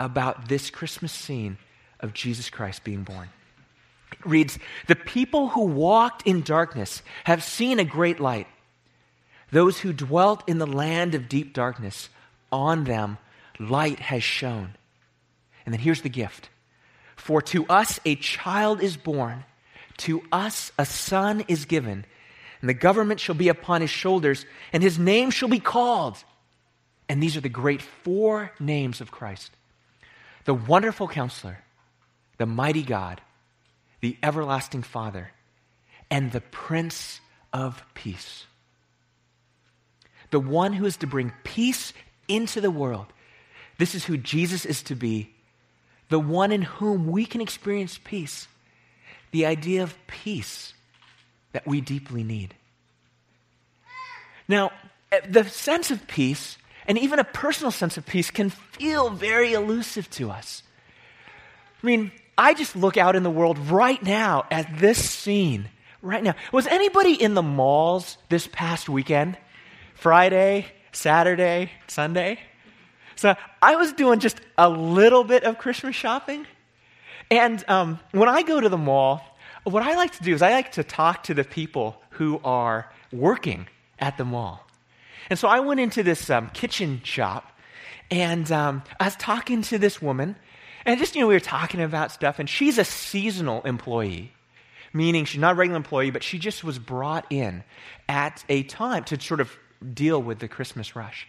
about 0.01 0.49
this 0.49 0.71
Christmas 0.71 1.13
scene 1.13 1.59
of 2.01 2.15
Jesus 2.15 2.51
Christ 2.51 2.85
being 2.85 3.03
born. 3.03 3.29
It 4.13 4.25
reads, 4.25 4.59
The 4.87 4.97
people 4.97 5.49
who 5.49 5.67
walked 5.67 6.27
in 6.27 6.43
darkness 6.43 7.03
have 7.25 7.43
seen 7.43 7.79
a 7.79 7.85
great 7.85 8.21
light. 8.21 8.47
Those 9.51 9.81
who 9.81 9.93
dwelt 9.93 10.49
in 10.49 10.59
the 10.59 10.67
land 10.67 11.15
of 11.15 11.29
deep 11.29 11.53
darkness, 11.53 12.09
on 12.53 12.85
them 12.85 13.19
light 13.59 13.99
has 13.99 14.23
shone. 14.23 14.75
And 15.65 15.73
then 15.73 15.81
here's 15.81 16.03
the 16.03 16.09
gift 16.09 16.49
For 17.17 17.43
to 17.43 17.67
us 17.67 18.01
a 18.05 18.15
child 18.17 18.83
is 18.83 18.97
born, 18.97 19.45
to 19.99 20.23
us 20.33 20.73
a 20.79 20.87
son 20.87 21.45
is 21.49 21.65
given, 21.65 22.05
and 22.61 22.69
the 22.69 22.75
government 22.75 23.21
shall 23.21 23.35
be 23.35 23.49
upon 23.49 23.81
his 23.81 23.91
shoulders, 23.91 24.47
and 24.73 24.83
his 24.83 24.99
name 24.99 25.31
shall 25.31 25.49
be 25.49 25.61
called. 25.61 26.23
And 27.09 27.23
these 27.23 27.37
are 27.37 27.41
the 27.41 27.49
great 27.49 27.83
four 27.83 28.53
names 28.59 29.01
of 29.01 29.11
Christ 29.11 29.53
the 30.45 30.55
wonderful 30.55 31.07
counselor, 31.07 31.59
the 32.39 32.47
mighty 32.47 32.83
God, 32.83 33.21
the 34.01 34.17
everlasting 34.23 34.83
Father, 34.83 35.31
and 36.11 36.33
the 36.33 36.41
Prince 36.41 37.21
of 37.53 37.85
Peace. 37.93 38.47
The 40.31 40.41
one 40.41 40.73
who 40.73 40.87
is 40.87 40.97
to 40.99 41.07
bring 41.07 41.33
peace 41.45 41.93
into 42.29 42.63
the 42.63 42.71
world. 42.71 43.07
This 43.79 43.95
is 43.95 44.05
who 44.05 44.17
Jesus 44.17 44.65
is 44.65 44.83
to 44.85 44.95
be, 44.95 45.35
the 46.09 46.19
one 46.19 46.51
in 46.51 46.63
whom 46.63 47.07
we 47.07 47.27
can 47.27 47.41
experience 47.41 47.99
peace, 48.03 48.49
the 49.31 49.47
idea 49.47 49.83
of 49.83 49.95
peace 50.07 50.73
that 51.53 51.67
we 51.67 51.81
deeply 51.81 52.25
need. 52.25 52.55
Now, 54.49 54.73
eh, 55.13 55.21
the 55.29 55.45
sense 55.45 55.91
of 55.91 56.07
peace, 56.07 56.57
and 56.89 56.99
even 56.99 57.19
a 57.19 57.25
personal 57.25 57.71
sense 57.71 57.97
of 57.99 58.07
peace, 58.07 58.31
can 58.31 58.51
feel 58.51 59.11
very 59.11 59.53
elusive 59.53 60.11
to 60.11 60.31
us. 60.31 60.63
I 61.83 61.87
mean, 61.87 62.11
I 62.37 62.55
just 62.55 62.75
look 62.75 62.97
out 62.97 63.15
in 63.15 63.23
the 63.23 63.31
world 63.31 63.59
right 63.71 64.03
now 64.03 64.47
at 64.51 64.79
this 64.79 64.99
scene. 65.09 65.69
Right 66.01 66.23
now. 66.23 66.35
Was 66.53 66.67
anybody 66.67 67.13
in 67.13 67.35
the 67.35 67.43
malls 67.43 68.19
this 68.29 68.49
past 68.51 68.89
weekend? 68.89 69.37
Friday, 69.95 70.67
Saturday, 70.93 71.73
Sunday? 71.89 72.39
So 73.17 73.35
I 73.61 73.75
was 73.77 73.93
doing 73.93 74.21
just 74.21 74.41
a 74.57 74.69
little 74.71 75.25
bit 75.25 75.43
of 75.43 75.59
Christmas 75.59 75.97
shopping. 75.97 76.47
And 77.31 77.65
um, 77.69 77.99
when 78.13 78.29
I 78.29 78.43
go 78.43 78.61
to 78.61 78.69
the 78.69 78.79
mall, 78.79 79.23
what 79.65 79.83
I 79.83 79.97
like 79.97 80.13
to 80.13 80.23
do 80.23 80.33
is 80.33 80.41
I 80.41 80.53
like 80.53 80.73
to 80.73 80.85
talk 80.85 81.25
to 81.25 81.35
the 81.35 81.45
people 81.45 82.01
who 82.11 82.41
are 82.45 82.91
working 83.13 83.67
at 83.99 84.17
the 84.17 84.25
mall. 84.25 84.68
And 85.31 85.39
so 85.39 85.49
I 85.49 85.61
went 85.61 85.81
into 85.81 86.03
this 86.03 86.31
um, 86.31 86.51
kitchen 86.51 87.01
shop 87.05 87.53
and 88.11 88.51
um, 88.51 88.83
I 88.99 89.05
was 89.05 89.17
talking 89.17 89.63
to 89.63 89.79
this 89.79 90.01
woman. 90.01 90.37
And 90.85 90.99
just, 90.99 91.15
you 91.15 91.21
know, 91.21 91.29
we 91.29 91.35
were 91.35 91.41
talking 91.41 91.83
about 91.83 92.13
stuff, 92.13 92.39
and 92.39 92.49
she's 92.49 92.79
a 92.79 92.85
seasonal 92.85 93.63
employee, 93.63 94.33
meaning 94.95 95.27
she's 95.27 95.41
not 95.41 95.53
a 95.53 95.55
regular 95.55 95.77
employee, 95.77 96.11
but 96.11 96.23
she 96.23 96.39
just 96.39 96.65
was 96.65 96.79
brought 96.79 97.27
in 97.31 97.63
at 98.09 98.43
a 98.49 98.63
time 98.63 99.05
to 99.05 99.21
sort 99.21 99.41
of 99.41 99.55
deal 99.93 100.23
with 100.23 100.39
the 100.39 100.49
Christmas 100.49 100.97
rush. 100.97 101.27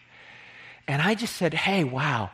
And 0.88 1.02
I 1.02 1.14
just 1.14 1.36
said, 1.36 1.52
hey, 1.52 1.84
wow, 1.84 2.30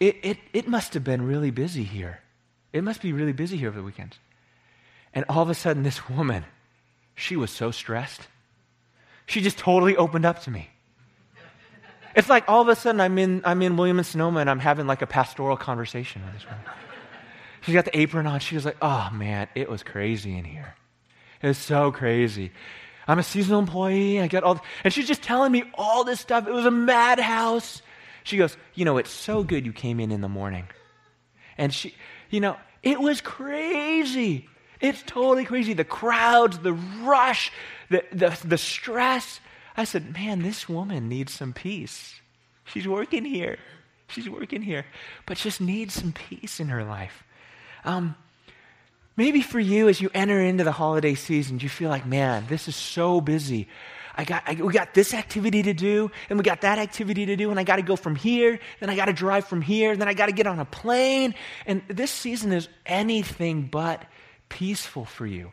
it, 0.00 0.16
it, 0.22 0.38
it 0.52 0.66
must 0.66 0.94
have 0.94 1.04
been 1.04 1.22
really 1.22 1.50
busy 1.50 1.84
here. 1.84 2.20
It 2.72 2.82
must 2.82 3.00
be 3.00 3.12
really 3.12 3.32
busy 3.32 3.56
here 3.56 3.68
over 3.68 3.78
the 3.78 3.84
weekend. 3.84 4.16
And 5.14 5.24
all 5.28 5.42
of 5.42 5.50
a 5.50 5.54
sudden, 5.54 5.82
this 5.82 6.08
woman, 6.08 6.44
she 7.14 7.36
was 7.36 7.50
so 7.50 7.70
stressed. 7.70 8.26
She 9.30 9.40
just 9.40 9.58
totally 9.58 9.96
opened 9.96 10.24
up 10.24 10.42
to 10.42 10.50
me. 10.50 10.68
It's 12.16 12.28
like 12.28 12.48
all 12.48 12.60
of 12.62 12.66
a 12.66 12.74
sudden 12.74 13.00
I'm 13.00 13.16
in, 13.16 13.42
I'm 13.44 13.62
in 13.62 13.76
William 13.76 13.98
and 13.98 14.06
Sonoma 14.06 14.40
and 14.40 14.50
I'm 14.50 14.58
having 14.58 14.88
like 14.88 15.02
a 15.02 15.06
pastoral 15.06 15.56
conversation 15.56 16.24
with 16.24 16.34
this 16.34 16.44
woman. 16.44 16.60
She's 17.60 17.74
got 17.76 17.84
the 17.84 17.96
apron 17.96 18.26
on. 18.26 18.40
She 18.40 18.56
was 18.56 18.64
like, 18.64 18.76
oh 18.82 19.08
man, 19.12 19.46
it 19.54 19.70
was 19.70 19.84
crazy 19.84 20.36
in 20.36 20.44
here. 20.44 20.74
It 21.42 21.46
was 21.46 21.58
so 21.58 21.92
crazy. 21.92 22.50
I'm 23.06 23.20
a 23.20 23.22
seasonal 23.22 23.60
employee. 23.60 24.20
I 24.20 24.26
get 24.26 24.42
all, 24.42 24.60
and 24.82 24.92
she's 24.92 25.06
just 25.06 25.22
telling 25.22 25.52
me 25.52 25.62
all 25.74 26.02
this 26.02 26.18
stuff. 26.18 26.48
It 26.48 26.52
was 26.52 26.66
a 26.66 26.72
madhouse. 26.72 27.82
She 28.24 28.36
goes, 28.36 28.56
you 28.74 28.84
know, 28.84 28.96
it's 28.96 29.10
so 29.10 29.44
good 29.44 29.64
you 29.64 29.72
came 29.72 30.00
in 30.00 30.10
in 30.10 30.22
the 30.22 30.28
morning. 30.28 30.66
And 31.56 31.72
she, 31.72 31.94
you 32.30 32.40
know, 32.40 32.56
it 32.82 33.00
was 33.00 33.20
crazy. 33.20 34.48
It's 34.80 35.02
totally 35.02 35.44
crazy. 35.44 35.74
The 35.74 35.84
crowds, 35.84 36.58
the 36.58 36.72
rush, 36.72 37.52
the, 37.90 38.04
the, 38.12 38.36
the 38.44 38.58
stress. 38.58 39.40
I 39.76 39.84
said, 39.84 40.12
man, 40.12 40.42
this 40.42 40.68
woman 40.68 41.08
needs 41.08 41.32
some 41.32 41.52
peace. 41.52 42.20
She's 42.64 42.88
working 42.88 43.24
here. 43.24 43.58
She's 44.08 44.28
working 44.28 44.62
here, 44.62 44.86
but 45.26 45.36
just 45.36 45.60
needs 45.60 45.94
some 45.94 46.12
peace 46.12 46.58
in 46.58 46.68
her 46.68 46.84
life. 46.84 47.22
Um, 47.84 48.16
Maybe 49.20 49.42
for 49.42 49.60
you, 49.60 49.90
as 49.90 50.00
you 50.00 50.08
enter 50.14 50.40
into 50.40 50.64
the 50.64 50.72
holiday 50.72 51.14
season, 51.14 51.60
you 51.60 51.68
feel 51.68 51.90
like, 51.90 52.06
man, 52.06 52.46
this 52.48 52.68
is 52.68 52.74
so 52.74 53.20
busy. 53.20 53.68
I 54.16 54.24
got, 54.24 54.44
I, 54.46 54.54
we 54.54 54.72
got 54.72 54.94
this 54.94 55.12
activity 55.12 55.62
to 55.64 55.74
do, 55.74 56.10
and 56.30 56.38
we 56.38 56.42
got 56.42 56.62
that 56.62 56.78
activity 56.78 57.26
to 57.26 57.36
do, 57.36 57.50
and 57.50 57.60
I 57.60 57.64
got 57.64 57.76
to 57.76 57.82
go 57.82 57.96
from 57.96 58.16
here, 58.16 58.58
then 58.78 58.88
I 58.88 58.96
got 58.96 59.06
to 59.06 59.12
drive 59.12 59.46
from 59.46 59.60
here, 59.60 59.94
then 59.94 60.08
I 60.08 60.14
got 60.14 60.26
to 60.26 60.32
get 60.32 60.46
on 60.46 60.58
a 60.58 60.64
plane. 60.64 61.34
And 61.66 61.82
this 61.88 62.10
season 62.10 62.50
is 62.52 62.70
anything 62.86 63.68
but 63.70 64.02
peaceful 64.50 65.06
for 65.06 65.26
you. 65.26 65.52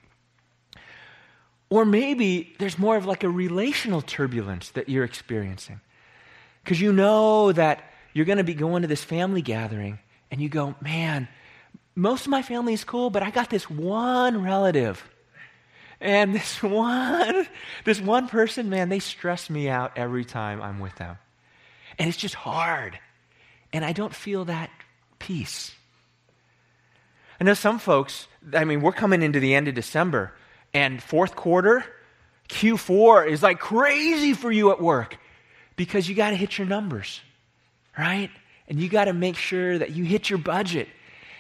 Or 1.70 1.86
maybe 1.86 2.54
there's 2.60 2.78
more 2.78 2.98
of 2.98 3.06
like 3.06 3.24
a 3.24 3.30
relational 3.30 4.02
turbulence 4.02 4.72
that 4.72 4.90
you're 4.90 5.06
experiencing. 5.06 5.80
Because 6.64 6.82
you 6.82 6.92
know 6.92 7.54
that 7.54 7.84
you're 8.14 8.26
going 8.26 8.40
to 8.40 8.44
be 8.44 8.54
going 8.54 8.82
to 8.82 8.88
this 8.88 9.04
family 9.04 9.42
gathering, 9.42 10.00
and 10.32 10.42
you 10.42 10.50
go, 10.50 10.76
man, 10.82 11.30
most 11.96 12.26
of 12.26 12.30
my 12.30 12.42
family 12.42 12.74
is 12.74 12.84
cool, 12.84 13.10
but 13.10 13.24
I 13.24 13.32
got 13.32 13.50
this 13.50 13.70
one 13.70 14.44
relative. 14.44 15.04
And 16.00 16.34
this 16.34 16.62
one, 16.64 17.48
this 17.86 18.00
one 18.00 18.28
person, 18.28 18.70
man, 18.70 18.90
they 18.90 19.00
stress 19.00 19.50
me 19.50 19.70
out 19.70 19.94
every 19.96 20.26
time 20.26 20.62
I'm 20.62 20.80
with 20.80 20.96
them. 20.96 21.18
And 21.98 22.08
it's 22.08 22.18
just 22.18 22.36
hard. 22.36 23.00
And 23.74 23.84
I 23.84 23.94
don't 23.94 24.14
feel 24.14 24.46
that 24.46 24.70
peace. 25.20 25.74
I 27.40 27.44
know 27.44 27.54
some 27.54 27.80
folks, 27.80 28.28
I 28.54 28.66
mean, 28.66 28.82
we're 28.82 28.92
coming 28.92 29.22
into 29.22 29.40
the 29.40 29.54
end 29.54 29.68
of 29.68 29.76
December, 29.76 30.34
and 30.74 31.02
fourth 31.02 31.36
quarter, 31.36 31.86
Q4 32.50 33.28
is 33.28 33.44
like 33.44 33.60
crazy 33.60 34.34
for 34.34 34.52
you 34.52 34.72
at 34.72 34.82
work 34.82 35.18
because 35.76 36.08
you 36.08 36.16
got 36.16 36.32
to 36.32 36.36
hit 36.36 36.58
your 36.58 36.68
numbers, 36.68 37.22
right? 37.98 38.32
And 38.68 38.80
you 38.80 38.90
got 38.90 39.06
to 39.06 39.14
make 39.14 39.36
sure 39.36 39.78
that 39.78 39.92
you 39.92 40.04
hit 40.04 40.30
your 40.30 40.40
budget 40.40 40.88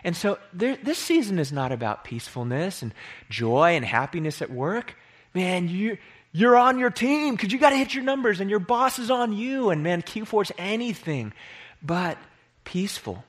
and 0.03 0.15
so 0.15 0.39
there, 0.53 0.77
this 0.77 0.97
season 0.97 1.39
is 1.39 1.51
not 1.51 1.73
about 1.73 2.03
peacefulness 2.03 2.81
and 2.81 2.93
joy 3.29 3.75
and 3.75 3.83
happiness 3.83 4.41
at 4.41 4.49
work. 4.49 4.95
Man, 5.33 5.67
you, 5.67 5.97
you're 6.31 6.55
on 6.55 6.79
your 6.79 6.89
team 6.89 7.35
because 7.35 7.51
you 7.51 7.59
got 7.59 7.71
to 7.71 7.75
hit 7.75 7.93
your 7.93 8.05
numbers 8.05 8.39
and 8.39 8.49
your 8.49 8.59
boss 8.59 8.99
is 8.99 9.11
on 9.11 9.33
you. 9.33 9.69
And 9.69 9.83
man, 9.83 10.01
Q4 10.01 10.43
is 10.43 10.51
anything 10.57 11.33
but 11.81 12.17
peaceful. 12.63 13.25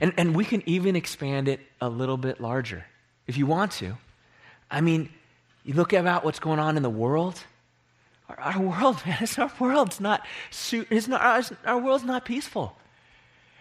And, 0.00 0.14
and 0.16 0.34
we 0.34 0.44
can 0.44 0.62
even 0.66 0.96
expand 0.96 1.48
it 1.48 1.60
a 1.80 1.88
little 1.88 2.16
bit 2.16 2.40
larger 2.40 2.86
if 3.26 3.36
you 3.36 3.46
want 3.46 3.72
to. 3.72 3.96
I 4.70 4.80
mean, 4.80 5.10
you 5.64 5.74
look 5.74 5.92
about 5.92 6.24
what's 6.24 6.40
going 6.40 6.58
on 6.58 6.76
in 6.76 6.82
the 6.82 6.90
world. 6.90 7.42
Our, 8.28 8.40
our 8.40 8.60
world, 8.60 9.02
man, 9.06 9.18
it's 9.20 9.38
our 9.38 9.52
world's 9.58 10.00
not, 10.00 10.26
it's 10.50 11.08
not 11.08 11.20
our, 11.20 11.42
our 11.64 11.78
world's 11.78 12.04
not 12.04 12.24
peaceful. 12.24 12.76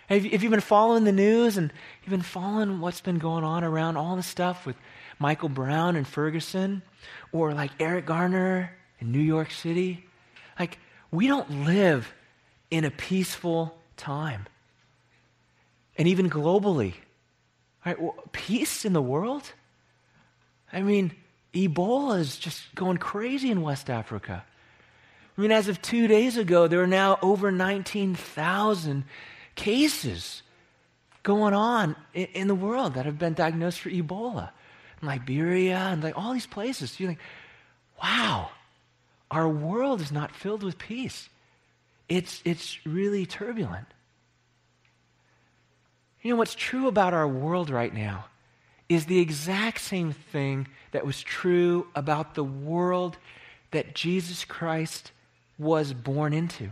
If 0.10 0.24
you, 0.26 0.32
have 0.32 0.50
been 0.50 0.60
following 0.60 1.04
the 1.04 1.12
news 1.12 1.58
and 1.58 1.72
you've 2.02 2.10
been 2.10 2.24
following 2.24 2.80
what's 2.80 3.02
been 3.02 3.20
going 3.20 3.44
on 3.44 3.64
around 3.64 3.96
all 3.96 4.16
the 4.16 4.24
stuff 4.24 4.66
with 4.66 4.76
Michael 5.20 5.50
Brown 5.50 5.96
and 5.96 6.08
Ferguson 6.08 6.82
or 7.32 7.54
like 7.54 7.70
Eric 7.80 8.08
Garner 8.08 8.76
in 9.00 9.12
New 9.12 9.20
York 9.20 9.52
City? 9.52 10.04
Like, 10.58 10.80
we 11.12 11.28
don't 11.28 11.64
live 11.66 12.12
in 12.72 12.86
a 12.86 12.92
peaceful 12.92 13.78
time. 13.98 14.48
And 16.00 16.08
even 16.08 16.30
globally. 16.30 16.94
Right? 17.86 18.02
Well, 18.02 18.16
peace 18.32 18.86
in 18.86 18.94
the 18.94 19.02
world? 19.02 19.44
I 20.74 20.82
mean, 20.82 21.12
Ebola 21.54 22.20
is 22.20 22.38
just 22.38 22.74
going 22.74 22.98
crazy 22.98 23.52
in 23.52 23.62
West 23.62 23.90
Africa. 23.90 24.44
I 25.38 25.42
mean, 25.42 25.52
as 25.52 25.68
of 25.68 25.82
two 25.82 26.08
days 26.08 26.38
ago, 26.38 26.68
there 26.68 26.82
are 26.82 26.88
now 26.88 27.20
over 27.22 27.52
19,000 27.52 29.04
cases 29.56 30.42
going 31.24 31.54
on 31.54 31.96
in, 32.14 32.26
in 32.34 32.48
the 32.48 32.56
world 32.56 32.96
that 32.96 33.06
have 33.06 33.20
been 33.20 33.34
diagnosed 33.34 33.80
for 33.80 33.90
Ebola. 33.90 34.50
In 35.02 35.08
Liberia 35.08 35.78
and 35.78 36.04
like 36.04 36.18
all 36.18 36.34
these 36.34 36.48
places. 36.48 37.00
You 37.00 37.08
think, 37.08 37.20
wow, 38.02 38.50
our 39.32 39.48
world 39.48 40.02
is 40.02 40.12
not 40.12 40.36
filled 40.36 40.64
with 40.64 40.78
peace. 40.78 41.30
It's, 42.08 42.42
it's 42.46 42.86
really 42.86 43.26
turbulent. 43.26 43.88
You 46.22 46.32
know, 46.32 46.38
what's 46.38 46.56
true 46.56 46.88
about 46.88 47.14
our 47.14 47.28
world 47.28 47.70
right 47.70 47.94
now 47.94 48.26
is 48.90 49.06
the 49.06 49.20
exact 49.20 49.80
same 49.82 50.12
thing 50.12 50.68
that 50.92 51.06
was 51.06 51.22
true 51.22 51.88
about 51.96 52.36
the 52.36 52.44
world 52.44 53.18
that 53.72 53.94
Jesus 53.94 54.44
Christ 54.44 55.12
was 55.58 55.94
born 55.94 56.34
into. 56.34 56.72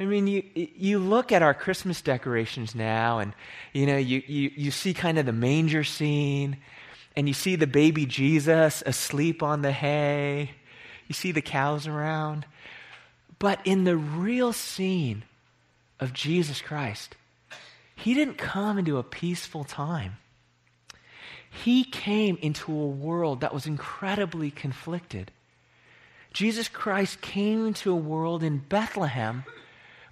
I 0.00 0.04
mean, 0.04 0.26
you, 0.26 0.42
you 0.54 0.98
look 0.98 1.30
at 1.30 1.42
our 1.42 1.54
Christmas 1.54 2.00
decorations 2.00 2.74
now, 2.74 3.18
and 3.18 3.34
you 3.72 3.86
know, 3.86 3.98
you, 3.98 4.22
you, 4.26 4.50
you 4.56 4.70
see 4.70 4.94
kind 4.94 5.18
of 5.18 5.26
the 5.26 5.32
manger 5.32 5.84
scene, 5.84 6.56
and 7.14 7.28
you 7.28 7.34
see 7.34 7.56
the 7.56 7.66
baby 7.66 8.06
Jesus 8.06 8.82
asleep 8.84 9.42
on 9.42 9.62
the 9.62 9.70
hay. 9.70 10.52
You 11.06 11.14
see 11.14 11.30
the 11.30 11.42
cows 11.42 11.86
around. 11.86 12.46
But 13.38 13.60
in 13.64 13.84
the 13.84 13.96
real 13.96 14.52
scene 14.52 15.24
of 16.00 16.12
Jesus 16.12 16.60
Christ, 16.60 17.16
he 18.02 18.14
didn't 18.14 18.36
come 18.36 18.78
into 18.78 18.98
a 18.98 19.04
peaceful 19.04 19.62
time. 19.62 20.16
He 21.48 21.84
came 21.84 22.36
into 22.42 22.72
a 22.72 22.86
world 22.88 23.42
that 23.42 23.54
was 23.54 23.66
incredibly 23.66 24.50
conflicted. 24.50 25.30
Jesus 26.32 26.66
Christ 26.66 27.20
came 27.20 27.64
into 27.64 27.92
a 27.92 27.96
world 27.96 28.42
in 28.42 28.58
Bethlehem, 28.58 29.44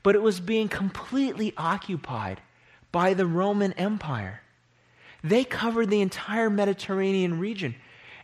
but 0.04 0.14
it 0.14 0.22
was 0.22 0.38
being 0.38 0.68
completely 0.68 1.52
occupied 1.56 2.40
by 2.92 3.14
the 3.14 3.26
Roman 3.26 3.72
Empire. 3.72 4.40
They 5.24 5.42
covered 5.42 5.90
the 5.90 6.00
entire 6.00 6.48
Mediterranean 6.48 7.40
region. 7.40 7.74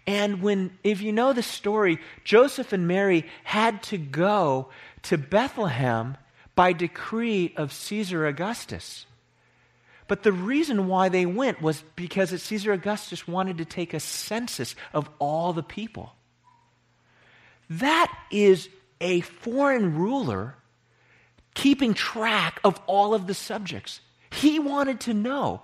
And 0.07 0.43
when, 0.43 0.79
if 0.85 1.01
you 1.01 1.11
know 1.11 1.33
the 1.33 1.43
story, 1.43 1.99
Joseph 2.23 2.73
and 2.73 2.87
Mary 2.87 3.27
had 3.43 3.83
to 3.85 3.99
go 3.99 4.69
to 5.03 5.19
Bethlehem 5.19 6.17
by 6.55 6.73
decree 6.73 7.53
of 7.57 7.73
Caesar 7.73 8.29
Augustus. 8.29 9.07
But 10.09 10.23
the 10.23 10.33
reason 10.33 10.87
why 10.87 11.09
they 11.09 11.27
went 11.27 11.61
was 11.61 11.83
because 11.97 12.31
Caesar 12.43 12.73
Augustus 12.73 13.27
wanted 13.27 13.59
to 13.59 13.65
take 13.65 13.93
a 13.93 14.01
census 14.01 14.77
of 14.93 15.11
all 15.19 15.53
the 15.53 15.63
people. 15.63 16.15
That 17.69 18.17
is 18.31 18.69
a 19.01 19.21
foreign 19.21 19.97
ruler 19.97 20.55
keeping 21.55 21.95
track 21.95 22.61
of 22.63 22.81
all 22.87 23.15
of 23.15 23.27
the 23.27 23.35
subjects. 23.35 24.01
He 24.31 24.59
wanted 24.59 25.01
to 25.01 25.15
know. 25.15 25.63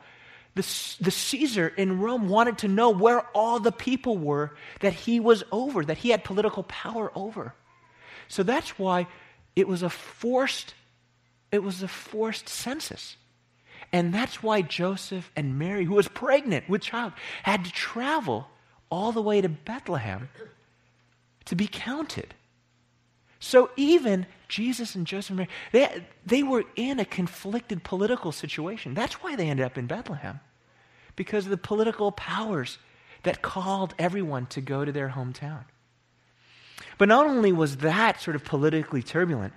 The, 0.55 0.63
the 1.01 1.11
Caesar 1.11 1.69
in 1.69 2.01
Rome 2.01 2.29
wanted 2.29 2.59
to 2.59 2.69
know 2.69 2.91
where 2.91 3.21
all 3.35 3.59
the 3.59 3.73
people 3.73 4.19
were 4.19 4.55
that 4.81 4.93
he 4.93 5.19
was 5.19 5.45
over, 5.51 5.85
that 5.85 5.99
he 5.99 6.11
had 6.11 6.25
political 6.25 6.63
power 6.65 7.11
over. 7.15 7.55
So 8.29 8.43
that's 8.43 8.79
why 8.79 9.07
it 9.57 9.67
was 9.69 9.83
a 9.83 9.89
forced, 9.89 10.75
it 11.51 11.63
was 11.63 11.83
a 11.83 11.89
forced 11.89 12.49
census. 12.49 13.17
And 13.93 14.13
that's 14.13 14.43
why 14.43 14.63
Joseph 14.63 15.31
and 15.37 15.59
Mary, 15.59 15.85
who 15.85 15.95
was 15.95 16.09
pregnant 16.09 16.69
with 16.69 16.81
child, 16.81 17.13
had 17.43 17.65
to 17.65 17.73
travel 17.73 18.49
all 18.91 19.13
the 19.13 19.21
way 19.23 19.41
to 19.41 19.49
Bethlehem 19.49 20.29
to 21.45 21.55
be 21.55 21.69
counted. 21.71 22.35
So 23.39 23.71
even 23.77 24.27
Jesus 24.49 24.95
and 24.95 25.07
Joseph 25.07 25.31
and 25.31 25.37
Mary, 25.39 25.51
they, 25.73 26.05
they 26.25 26.43
were 26.43 26.65
in 26.77 27.01
a 27.01 27.05
conflicted 27.05 27.85
political 27.85 28.33
situation. 28.33 28.95
That's 28.95 29.15
why 29.15 29.37
they 29.37 29.49
ended 29.49 29.67
up 29.67 29.77
in 29.77 29.87
Bethlehem, 29.87 30.41
because 31.17 31.45
of 31.45 31.51
the 31.51 31.57
political 31.57 32.13
powers 32.13 32.79
that 33.25 33.43
called 33.43 33.95
everyone 33.99 34.47
to 34.47 34.61
go 34.61 34.85
to 34.85 34.93
their 34.93 35.11
hometown. 35.11 35.65
But 36.99 37.09
not 37.09 37.27
only 37.27 37.53
was 37.53 37.79
that 37.79 38.21
sort 38.21 38.37
of 38.37 38.45
politically 38.45 39.03
turbulent, 39.03 39.53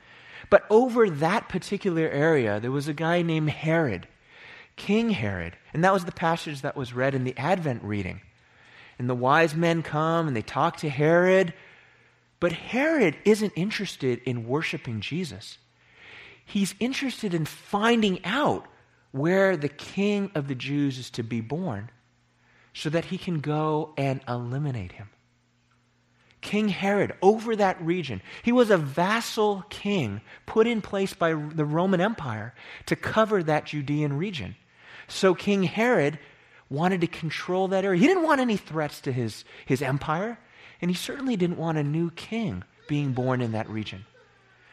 but 0.49 0.65
over 0.69 1.09
that 1.09 1.47
particular 1.47 2.09
area, 2.09 2.59
there 2.59 2.71
was 2.71 2.87
a 2.87 2.93
guy 2.93 3.21
named 3.21 3.49
Herod 3.49 4.07
King 4.75 5.11
Herod. 5.11 5.55
And 5.73 5.83
that 5.83 5.93
was 5.93 6.05
the 6.05 6.11
passage 6.11 6.61
that 6.61 6.75
was 6.75 6.93
read 6.93 7.15
in 7.15 7.23
the 7.23 7.37
Advent 7.37 7.83
reading. 7.83 8.21
And 8.97 9.09
the 9.09 9.15
wise 9.15 9.55
men 9.55 9.83
come 9.83 10.27
and 10.27 10.35
they 10.35 10.41
talk 10.41 10.77
to 10.77 10.89
Herod. 10.89 11.53
But 12.39 12.51
Herod 12.51 13.15
isn't 13.25 13.53
interested 13.55 14.21
in 14.25 14.47
worshiping 14.47 15.01
Jesus. 15.01 15.57
He's 16.45 16.75
interested 16.79 17.33
in 17.33 17.45
finding 17.45 18.23
out 18.23 18.67
where 19.11 19.57
the 19.57 19.69
king 19.69 20.29
of 20.35 20.47
the 20.47 20.55
Jews 20.55 20.99
is 20.99 21.09
to 21.11 21.23
be 21.23 21.41
born 21.41 21.89
so 22.73 22.89
that 22.89 23.05
he 23.05 23.17
can 23.17 23.39
go 23.39 23.93
and 23.97 24.19
eliminate 24.27 24.91
him. 24.91 25.09
King 26.41 26.67
Herod 26.67 27.13
over 27.23 27.55
that 27.55 27.81
region. 27.81 28.21
He 28.43 28.51
was 28.51 28.69
a 28.69 28.77
vassal 28.77 29.63
king 29.69 30.21
put 30.45 30.67
in 30.67 30.81
place 30.81 31.13
by 31.13 31.33
the 31.33 31.65
Roman 31.65 31.99
Empire 31.99 32.53
to 32.85 32.95
cover 32.95 33.41
that 33.41 33.65
Judean 33.65 34.17
region. 34.17 34.55
So 35.07 35.35
King 35.35 35.63
Herod 35.63 36.19
wanted 36.69 37.01
to 37.01 37.07
control 37.07 37.67
that 37.69 37.85
area. 37.85 37.99
He 37.99 38.07
didn't 38.07 38.23
want 38.23 38.41
any 38.41 38.57
threats 38.57 39.01
to 39.01 39.11
his, 39.11 39.45
his 39.65 39.81
empire, 39.81 40.39
and 40.81 40.89
he 40.89 40.95
certainly 40.95 41.35
didn't 41.35 41.57
want 41.57 41.77
a 41.77 41.83
new 41.83 42.11
king 42.11 42.63
being 42.87 43.13
born 43.13 43.41
in 43.41 43.51
that 43.51 43.69
region. 43.69 44.05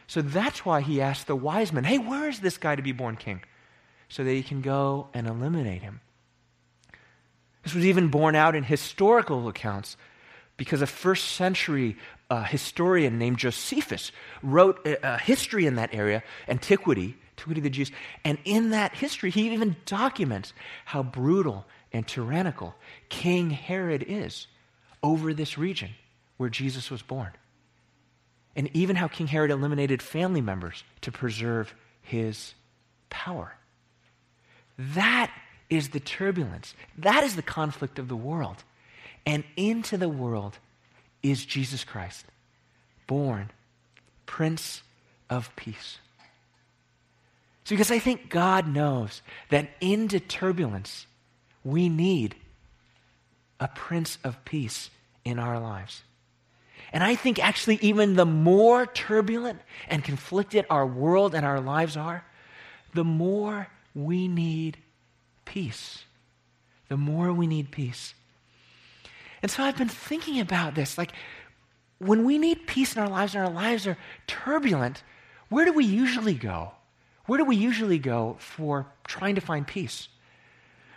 So 0.07 0.21
that's 0.21 0.65
why 0.65 0.81
he 0.81 1.01
asked 1.01 1.27
the 1.27 1.35
wise 1.35 1.71
men, 1.71 1.83
hey, 1.83 1.97
where 1.97 2.27
is 2.29 2.39
this 2.39 2.57
guy 2.57 2.75
to 2.75 2.81
be 2.81 2.91
born 2.91 3.15
king? 3.15 3.41
So 4.09 4.23
that 4.23 4.31
he 4.31 4.43
can 4.43 4.61
go 4.61 5.07
and 5.13 5.27
eliminate 5.27 5.81
him. 5.81 6.01
This 7.63 7.73
was 7.73 7.85
even 7.85 8.09
borne 8.09 8.35
out 8.35 8.55
in 8.55 8.63
historical 8.63 9.47
accounts 9.47 9.95
because 10.57 10.81
a 10.81 10.87
first 10.87 11.29
century 11.29 11.97
uh, 12.29 12.43
historian 12.43 13.17
named 13.17 13.37
Josephus 13.37 14.11
wrote 14.41 14.85
a, 14.85 15.15
a 15.15 15.17
history 15.17 15.65
in 15.65 15.75
that 15.75 15.93
area, 15.93 16.21
antiquity, 16.47 17.15
of 17.37 17.63
the 17.63 17.69
Jews. 17.69 17.91
And 18.23 18.37
in 18.45 18.71
that 18.71 18.95
history, 18.95 19.29
he 19.29 19.53
even 19.53 19.75
documents 19.85 20.53
how 20.85 21.03
brutal 21.03 21.65
and 21.91 22.07
tyrannical 22.07 22.75
King 23.09 23.49
Herod 23.49 24.05
is 24.07 24.47
over 25.01 25.33
this 25.33 25.57
region 25.57 25.91
where 26.37 26.49
Jesus 26.49 26.89
was 26.89 27.01
born. 27.01 27.31
And 28.55 28.69
even 28.73 28.95
how 28.95 29.07
King 29.07 29.27
Herod 29.27 29.51
eliminated 29.51 30.01
family 30.01 30.41
members 30.41 30.83
to 31.01 31.11
preserve 31.11 31.73
his 32.01 32.53
power. 33.09 33.55
That 34.77 35.31
is 35.69 35.89
the 35.89 35.99
turbulence. 35.99 36.73
That 36.97 37.23
is 37.23 37.35
the 37.35 37.41
conflict 37.41 37.99
of 37.99 38.07
the 38.07 38.15
world. 38.15 38.63
And 39.25 39.43
into 39.55 39.97
the 39.97 40.09
world 40.09 40.57
is 41.21 41.45
Jesus 41.45 41.83
Christ, 41.83 42.25
born 43.07 43.49
Prince 44.25 44.83
of 45.29 45.55
Peace. 45.55 45.97
So, 47.63 47.75
because 47.75 47.91
I 47.91 47.99
think 47.99 48.29
God 48.29 48.67
knows 48.67 49.21
that 49.49 49.69
into 49.79 50.19
turbulence, 50.19 51.07
we 51.63 51.87
need 51.87 52.35
a 53.59 53.69
Prince 53.69 54.17
of 54.23 54.43
Peace 54.43 54.89
in 55.23 55.39
our 55.39 55.59
lives. 55.59 56.01
And 56.91 57.03
I 57.03 57.15
think 57.15 57.43
actually, 57.43 57.79
even 57.81 58.15
the 58.15 58.25
more 58.25 58.85
turbulent 58.85 59.61
and 59.87 60.03
conflicted 60.03 60.65
our 60.69 60.85
world 60.85 61.33
and 61.33 61.45
our 61.45 61.61
lives 61.61 61.95
are, 61.95 62.25
the 62.93 63.03
more 63.03 63.67
we 63.95 64.27
need 64.27 64.77
peace. 65.45 66.03
The 66.89 66.97
more 66.97 67.31
we 67.33 67.47
need 67.47 67.71
peace. 67.71 68.13
And 69.41 69.49
so 69.49 69.63
I've 69.63 69.77
been 69.77 69.89
thinking 69.89 70.39
about 70.39 70.75
this. 70.75 70.97
Like, 70.97 71.13
when 71.97 72.25
we 72.25 72.37
need 72.37 72.67
peace 72.67 72.95
in 72.95 73.01
our 73.01 73.09
lives 73.09 73.33
and 73.33 73.45
our 73.45 73.51
lives 73.51 73.87
are 73.87 73.97
turbulent, 74.27 75.01
where 75.49 75.65
do 75.65 75.73
we 75.73 75.85
usually 75.85 76.33
go? 76.33 76.73
Where 77.25 77.37
do 77.37 77.45
we 77.45 77.55
usually 77.55 77.99
go 77.99 78.35
for 78.39 78.87
trying 79.07 79.35
to 79.35 79.41
find 79.41 79.65
peace? 79.65 80.09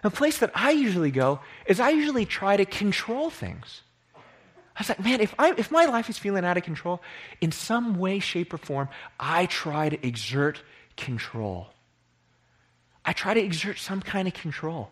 A 0.03 0.11
place 0.11 0.39
that 0.39 0.51
I 0.55 0.71
usually 0.71 1.11
go 1.11 1.41
is 1.67 1.81
I 1.81 1.91
usually 1.91 2.27
try 2.27 2.57
to 2.57 2.65
control 2.65 3.31
things. 3.31 3.83
I 4.15 4.81
was 4.81 4.89
like, 4.91 5.03
man, 5.03 5.21
if, 5.21 5.35
I, 5.39 5.55
if 5.57 5.71
my 5.71 5.87
life 5.87 6.11
is 6.11 6.19
feeling 6.19 6.45
out 6.45 6.57
of 6.57 6.62
control, 6.62 7.01
in 7.41 7.51
some 7.51 7.99
way, 7.99 8.19
shape, 8.19 8.53
or 8.53 8.59
form, 8.59 8.89
I 9.19 9.47
try 9.47 9.89
to 9.89 10.07
exert 10.07 10.61
control. 10.97 11.69
I 13.05 13.12
try 13.12 13.33
to 13.33 13.41
exert 13.41 13.79
some 13.79 14.03
kind 14.03 14.29
of 14.29 14.35
control. 14.35 14.91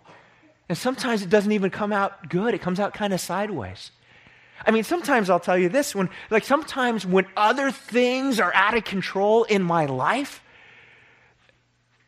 And 0.69 0.79
sometimes 0.79 1.21
it 1.23 1.29
doesn't 1.29 1.53
even 1.53 1.71
come 1.71 1.93
out 1.93 2.31
good, 2.31 2.55
it 2.55 2.63
comes 2.63 2.81
out 2.81 2.95
kind 2.95 3.13
of 3.13 3.21
sideways. 3.21 3.91
I 4.67 4.71
mean, 4.71 4.85
sometimes 4.85 5.29
I'll 5.29 5.41
tell 5.41 5.59
you 5.59 5.69
this 5.69 5.95
when, 5.95 6.09
like, 6.31 6.45
sometimes 6.45 7.05
when 7.05 7.27
other 7.37 7.71
things 7.71 8.41
are 8.41 8.55
out 8.55 8.77
of 8.77 8.85
control 8.85 9.45
in 9.45 9.63
my 9.63 9.85
life, 9.87 10.41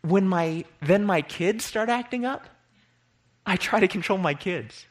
when 0.09 0.27
my 0.29 0.65
then 0.81 1.05
my 1.05 1.23
kids 1.23 1.65
start 1.65 1.89
acting 1.89 2.25
up, 2.25 2.47
I 3.45 3.57
try 3.57 3.81
to 3.81 3.89
control 3.89 4.19
my 4.19 4.35
kids. 4.35 4.87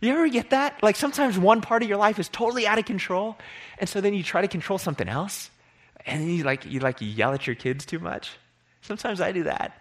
You 0.00 0.12
ever 0.12 0.28
get 0.28 0.50
that? 0.50 0.82
Like 0.82 0.96
sometimes 0.96 1.38
one 1.38 1.60
part 1.60 1.82
of 1.82 1.88
your 1.88 1.98
life 1.98 2.18
is 2.18 2.28
totally 2.28 2.66
out 2.66 2.78
of 2.78 2.84
control, 2.84 3.36
and 3.78 3.88
so 3.88 4.00
then 4.00 4.14
you 4.14 4.22
try 4.22 4.42
to 4.42 4.48
control 4.48 4.78
something 4.78 5.08
else, 5.08 5.50
and 6.04 6.30
you 6.30 6.44
like 6.44 6.66
you 6.66 6.80
like 6.80 6.98
yell 7.00 7.32
at 7.32 7.46
your 7.46 7.56
kids 7.56 7.86
too 7.86 7.98
much. 7.98 8.30
Sometimes 8.82 9.20
I 9.20 9.32
do 9.32 9.44
that. 9.44 9.72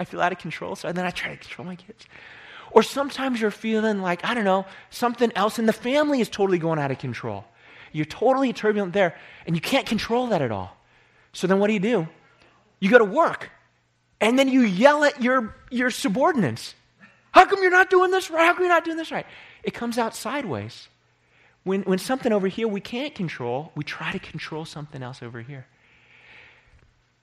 I 0.00 0.04
feel 0.04 0.20
out 0.20 0.32
of 0.32 0.38
control, 0.38 0.74
so 0.76 0.92
then 0.92 1.06
I 1.06 1.10
try 1.10 1.30
to 1.30 1.36
control 1.36 1.66
my 1.66 1.76
kids. 1.76 2.06
Or 2.72 2.82
sometimes 2.82 3.40
you're 3.40 3.50
feeling 3.50 4.00
like, 4.00 4.24
I 4.24 4.34
don't 4.34 4.44
know, 4.44 4.66
something 4.90 5.30
else 5.36 5.58
in 5.58 5.66
the 5.66 5.72
family 5.72 6.20
is 6.20 6.28
totally 6.28 6.58
going 6.58 6.78
out 6.78 6.90
of 6.90 6.98
control. 6.98 7.44
You're 7.92 8.06
totally 8.06 8.52
turbulent 8.52 8.94
there, 8.94 9.14
and 9.46 9.54
you 9.54 9.60
can't 9.60 9.86
control 9.86 10.28
that 10.28 10.42
at 10.42 10.50
all. 10.50 10.76
So 11.34 11.46
then 11.46 11.58
what 11.58 11.66
do 11.66 11.74
you 11.74 11.80
do? 11.80 12.08
You 12.82 12.90
go 12.90 12.98
to 12.98 13.04
work, 13.04 13.48
and 14.20 14.36
then 14.36 14.48
you 14.48 14.62
yell 14.62 15.04
at 15.04 15.22
your, 15.22 15.54
your 15.70 15.92
subordinates. 15.92 16.74
How 17.30 17.44
come 17.44 17.62
you're 17.62 17.70
not 17.70 17.90
doing 17.90 18.10
this 18.10 18.28
right? 18.28 18.44
How 18.44 18.54
come 18.54 18.64
you're 18.64 18.74
not 18.74 18.84
doing 18.84 18.96
this 18.96 19.12
right? 19.12 19.24
It 19.62 19.72
comes 19.72 19.98
out 19.98 20.16
sideways. 20.16 20.88
When, 21.62 21.82
when 21.82 22.00
something 22.00 22.32
over 22.32 22.48
here 22.48 22.66
we 22.66 22.80
can't 22.80 23.14
control, 23.14 23.70
we 23.76 23.84
try 23.84 24.10
to 24.10 24.18
control 24.18 24.64
something 24.64 25.00
else 25.00 25.22
over 25.22 25.40
here. 25.40 25.64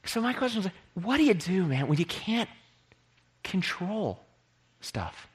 So 0.06 0.22
my 0.22 0.32
question 0.32 0.62
is, 0.62 0.70
what 0.94 1.18
do 1.18 1.26
you 1.26 1.34
do, 1.34 1.66
man, 1.66 1.90
when 1.90 2.00
you 2.00 2.06
can't 2.06 2.50
control 3.44 4.22
stuff? 4.80 5.28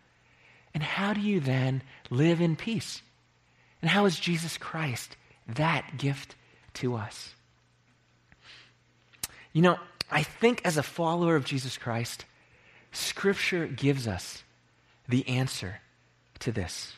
And 0.73 0.83
how 0.83 1.13
do 1.13 1.21
you 1.21 1.39
then 1.39 1.83
live 2.09 2.41
in 2.41 2.57
peace? 2.57 3.03
And 3.83 3.91
how 3.91 4.07
is 4.07 4.19
Jesus 4.19 4.57
Christ 4.57 5.19
that 5.49 5.99
gift 5.99 6.35
to 6.75 6.95
us? 6.95 7.35
You 9.53 9.61
know, 9.61 9.79
I 10.15 10.23
think 10.23 10.63
as 10.65 10.77
a 10.77 10.83
follower 10.85 11.35
of 11.35 11.45
Jesus 11.45 11.77
Christ, 11.77 12.25
Scripture 12.93 13.67
gives 13.67 14.07
us 14.07 14.45
the 15.09 15.29
answer 15.29 15.81
to 16.39 16.53
this. 16.53 16.95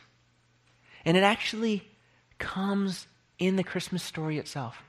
And 1.03 1.17
it 1.17 1.23
actually 1.23 1.83
comes 2.37 3.07
in 3.39 3.55
the 3.55 3.63
Christmas 3.63 4.03
story 4.03 4.37
itself. 4.37 4.83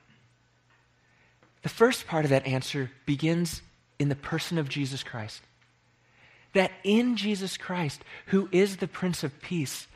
The 1.63 1.69
first 1.69 2.05
part 2.05 2.23
of 2.23 2.29
that 2.29 2.45
answer 2.45 2.91
begins 3.07 3.63
in 3.97 4.09
the 4.09 4.15
person 4.15 4.59
of 4.59 4.69
Jesus 4.69 5.01
Christ. 5.01 5.41
That 6.53 6.71
in 6.83 7.17
Jesus 7.17 7.57
Christ, 7.57 8.03
who 8.27 8.47
is 8.51 8.77
the 8.77 8.87
Prince 8.87 9.23
of 9.23 9.41
Peace, 9.41 9.87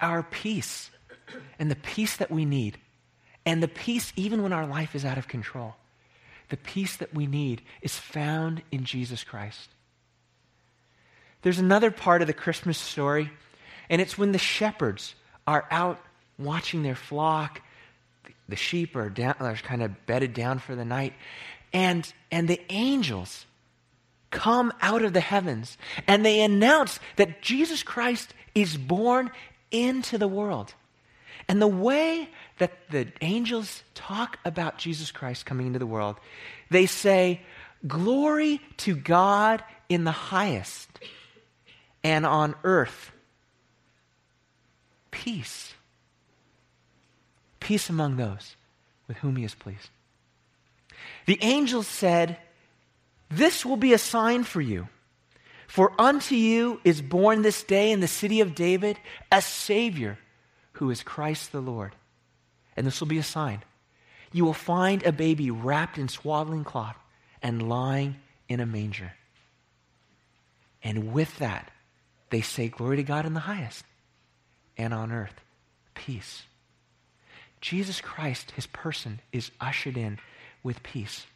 our 0.00 0.22
peace 0.22 0.90
and 1.58 1.70
the 1.70 1.76
peace 1.76 2.16
that 2.16 2.30
we 2.30 2.46
need, 2.46 2.78
and 3.44 3.62
the 3.62 3.68
peace 3.68 4.10
even 4.16 4.42
when 4.42 4.54
our 4.54 4.66
life 4.66 4.94
is 4.94 5.04
out 5.04 5.18
of 5.18 5.28
control, 5.28 5.76
the 6.54 6.58
peace 6.58 6.94
that 6.98 7.12
we 7.12 7.26
need 7.26 7.62
is 7.82 7.98
found 7.98 8.62
in 8.70 8.84
Jesus 8.84 9.24
Christ. 9.24 9.68
There's 11.42 11.58
another 11.58 11.90
part 11.90 12.20
of 12.20 12.28
the 12.28 12.32
Christmas 12.32 12.78
story, 12.78 13.32
and 13.90 14.00
it's 14.00 14.16
when 14.16 14.30
the 14.30 14.38
shepherds 14.38 15.16
are 15.48 15.66
out 15.68 15.98
watching 16.38 16.84
their 16.84 16.94
flock. 16.94 17.60
The 18.48 18.54
sheep 18.54 18.94
are, 18.94 19.10
down, 19.10 19.34
are 19.40 19.56
kind 19.56 19.82
of 19.82 20.06
bedded 20.06 20.32
down 20.32 20.60
for 20.60 20.76
the 20.76 20.84
night. 20.84 21.14
And, 21.72 22.10
and 22.30 22.46
the 22.46 22.60
angels 22.70 23.46
come 24.30 24.72
out 24.80 25.02
of 25.02 25.12
the 25.12 25.18
heavens 25.18 25.76
and 26.06 26.24
they 26.24 26.40
announce 26.40 27.00
that 27.16 27.42
Jesus 27.42 27.82
Christ 27.82 28.32
is 28.54 28.76
born 28.76 29.32
into 29.72 30.18
the 30.18 30.28
world. 30.28 30.72
And 31.48 31.60
the 31.60 31.66
way 31.66 32.28
that 32.58 32.72
the 32.90 33.08
angels 33.20 33.82
talk 33.94 34.38
about 34.44 34.78
Jesus 34.78 35.10
Christ 35.10 35.46
coming 35.46 35.66
into 35.66 35.78
the 35.78 35.86
world, 35.86 36.16
they 36.70 36.86
say, 36.86 37.40
Glory 37.86 38.60
to 38.78 38.96
God 38.96 39.62
in 39.88 40.04
the 40.04 40.10
highest, 40.10 40.88
and 42.02 42.24
on 42.24 42.54
earth, 42.64 43.12
peace. 45.10 45.74
Peace 47.60 47.90
among 47.90 48.16
those 48.16 48.56
with 49.06 49.18
whom 49.18 49.36
he 49.36 49.44
is 49.44 49.54
pleased. 49.54 49.90
The 51.26 51.38
angels 51.42 51.86
said, 51.86 52.38
This 53.30 53.64
will 53.64 53.76
be 53.76 53.92
a 53.92 53.98
sign 53.98 54.44
for 54.44 54.60
you. 54.60 54.88
For 55.66 55.92
unto 55.98 56.34
you 56.34 56.80
is 56.84 57.02
born 57.02 57.42
this 57.42 57.62
day 57.62 57.90
in 57.90 58.00
the 58.00 58.08
city 58.08 58.40
of 58.40 58.54
David 58.54 58.98
a 59.32 59.42
Savior 59.42 60.18
who 60.74 60.90
is 60.90 61.02
Christ 61.02 61.52
the 61.52 61.60
Lord. 61.60 61.94
And 62.76 62.86
this 62.86 63.00
will 63.00 63.08
be 63.08 63.18
a 63.18 63.22
sign. 63.22 63.62
You 64.32 64.44
will 64.44 64.52
find 64.52 65.04
a 65.04 65.12
baby 65.12 65.50
wrapped 65.50 65.98
in 65.98 66.08
swaddling 66.08 66.64
cloth 66.64 66.96
and 67.42 67.68
lying 67.68 68.16
in 68.48 68.60
a 68.60 68.66
manger. 68.66 69.12
And 70.82 71.12
with 71.12 71.38
that, 71.38 71.70
they 72.30 72.40
say, 72.40 72.68
Glory 72.68 72.96
to 72.96 73.02
God 73.02 73.26
in 73.26 73.34
the 73.34 73.40
highest, 73.40 73.84
and 74.76 74.92
on 74.92 75.12
earth, 75.12 75.40
peace. 75.94 76.42
Jesus 77.60 78.00
Christ, 78.00 78.50
his 78.52 78.66
person, 78.66 79.20
is 79.32 79.50
ushered 79.60 79.96
in 79.96 80.18
with 80.62 80.82
peace. 80.82 81.26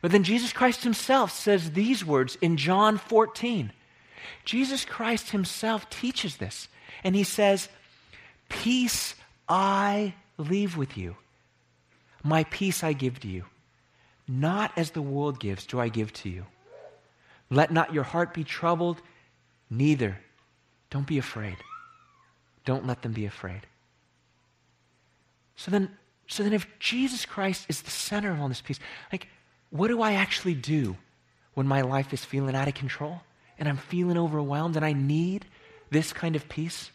But 0.00 0.12
then 0.12 0.22
Jesus 0.22 0.52
Christ 0.52 0.84
himself 0.84 1.32
says 1.32 1.72
these 1.72 2.04
words 2.04 2.36
in 2.40 2.56
John 2.56 2.98
14. 2.98 3.72
Jesus 4.44 4.84
Christ 4.84 5.30
himself 5.30 5.90
teaches 5.90 6.36
this, 6.36 6.68
and 7.02 7.14
he 7.14 7.24
says, 7.24 7.68
Peace 8.62 9.14
I 9.48 10.14
leave 10.38 10.76
with 10.76 10.96
you. 10.96 11.16
My 12.22 12.44
peace 12.44 12.82
I 12.82 12.92
give 12.92 13.20
to 13.20 13.28
you. 13.28 13.44
Not 14.26 14.72
as 14.76 14.92
the 14.92 15.02
world 15.02 15.38
gives, 15.38 15.66
do 15.66 15.78
I 15.78 15.88
give 15.88 16.12
to 16.14 16.30
you. 16.30 16.46
Let 17.50 17.70
not 17.70 17.92
your 17.92 18.04
heart 18.04 18.32
be 18.32 18.42
troubled, 18.42 19.02
neither. 19.68 20.18
Don't 20.88 21.06
be 21.06 21.18
afraid. 21.18 21.56
Don't 22.64 22.86
let 22.86 23.02
them 23.02 23.12
be 23.12 23.26
afraid. 23.26 23.66
So 25.56 25.70
then, 25.70 25.90
so 26.26 26.42
then 26.42 26.54
if 26.54 26.66
Jesus 26.78 27.26
Christ 27.26 27.66
is 27.68 27.82
the 27.82 27.90
center 27.90 28.32
of 28.32 28.40
all 28.40 28.48
this 28.48 28.62
peace, 28.62 28.80
like, 29.12 29.28
what 29.70 29.88
do 29.88 30.00
I 30.00 30.14
actually 30.14 30.54
do 30.54 30.96
when 31.52 31.66
my 31.66 31.82
life 31.82 32.12
is 32.14 32.24
feeling 32.24 32.54
out 32.54 32.68
of 32.68 32.74
control 32.74 33.20
and 33.58 33.68
I'm 33.68 33.76
feeling 33.76 34.16
overwhelmed 34.16 34.76
and 34.76 34.84
I 34.84 34.94
need 34.94 35.44
this 35.90 36.12
kind 36.12 36.34
of 36.34 36.48
peace? 36.48 36.90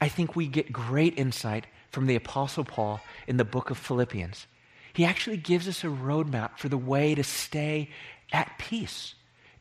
I 0.00 0.08
think 0.08 0.34
we 0.34 0.46
get 0.46 0.72
great 0.72 1.18
insight 1.18 1.66
from 1.90 2.06
the 2.06 2.16
Apostle 2.16 2.64
Paul 2.64 3.00
in 3.26 3.36
the 3.36 3.44
book 3.44 3.70
of 3.70 3.78
Philippians. 3.78 4.46
He 4.92 5.04
actually 5.04 5.36
gives 5.36 5.68
us 5.68 5.84
a 5.84 5.88
roadmap 5.88 6.58
for 6.58 6.68
the 6.68 6.78
way 6.78 7.14
to 7.14 7.22
stay 7.22 7.90
at 8.32 8.58
peace 8.58 9.14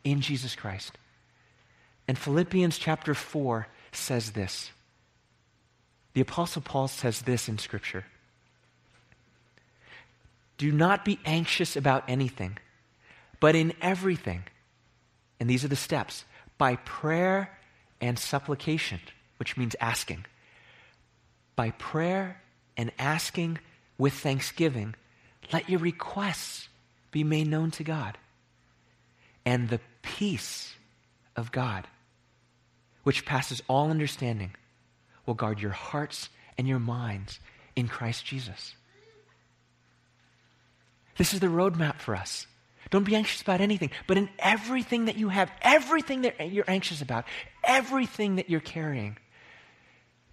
in 0.04 0.22
Jesus 0.22 0.56
Christ. 0.56 0.98
And 2.08 2.18
Philippians 2.18 2.78
chapter 2.78 3.14
4 3.14 3.68
says 3.92 4.32
this. 4.32 4.72
The 6.14 6.22
Apostle 6.22 6.62
Paul 6.62 6.88
says 6.88 7.22
this 7.22 7.48
in 7.48 7.58
Scripture 7.58 8.06
Do 10.58 10.72
not 10.72 11.06
be 11.06 11.20
anxious 11.26 11.76
about 11.76 12.06
anything, 12.08 12.58
but 13.40 13.56
in 13.56 13.74
everything, 13.82 14.44
and 15.40 15.50
these 15.50 15.64
are 15.64 15.70
the 15.70 15.76
steps, 15.76 16.26
by 16.58 16.78
prayer 16.78 17.58
and 18.02 18.18
supplication 18.18 19.00
which 19.40 19.56
means 19.56 19.76
asking. 19.80 20.26
By 21.56 21.72
prayer 21.72 22.42
and 22.78 22.92
asking 23.00 23.60
with 23.98 24.14
thanksgiving, 24.14 24.96
let 25.52 25.70
your 25.70 25.80
requests 25.80 26.68
be 27.12 27.24
made 27.24 27.48
known 27.48 27.72
to 27.72 27.84
God. 27.84 28.18
And 29.46 29.70
the 29.70 29.80
peace 30.02 30.74
of 31.36 31.52
God, 31.52 31.88
which 33.04 33.26
passes 33.26 33.64
all 33.68 33.90
understanding, 33.90 34.52
will 35.26 35.34
guard 35.34 35.60
your 35.60 35.72
hearts 35.72 36.30
and 36.58 36.68
your 36.68 36.80
minds 36.80 37.40
in 37.76 37.88
Christ 37.88 38.26
Jesus. 38.26 38.76
This 41.18 41.34
is 41.34 41.40
the 41.40 41.48
roadmap 41.48 42.00
for 42.00 42.16
us. 42.16 42.46
Don't 42.90 43.04
be 43.04 43.16
anxious 43.16 43.42
about 43.42 43.62
anything, 43.62 43.92
but 44.08 44.18
in 44.18 44.30
everything 44.40 45.06
that 45.06 45.18
you 45.18 45.30
have, 45.30 45.52
everything 45.62 46.22
that 46.22 46.52
you're 46.52 46.70
anxious 46.70 47.02
about, 47.02 47.26
everything 47.64 48.38
that 48.38 48.50
you're 48.50 48.60
carrying, 48.60 49.18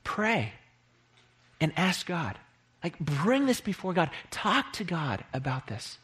Pray 0.07 0.53
and 1.61 1.73
ask 1.77 2.07
God. 2.07 2.39
Like, 2.85 2.97
bring 3.01 3.47
this 3.47 3.61
before 3.61 3.93
God. 3.93 4.09
Talk 4.31 4.73
to 4.75 4.85
God 4.85 5.25
about 5.35 5.67
this. 5.67 5.99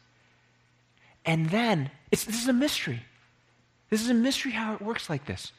And 1.25 1.49
then, 1.49 1.89
this 2.11 2.27
is 2.27 2.49
a 2.49 2.53
mystery. 2.53 3.01
This 3.89 4.01
is 4.01 4.09
a 4.09 4.13
mystery 4.13 4.51
how 4.51 4.73
it 4.73 4.81
works 4.81 5.09
like 5.09 5.25
this. 5.25 5.53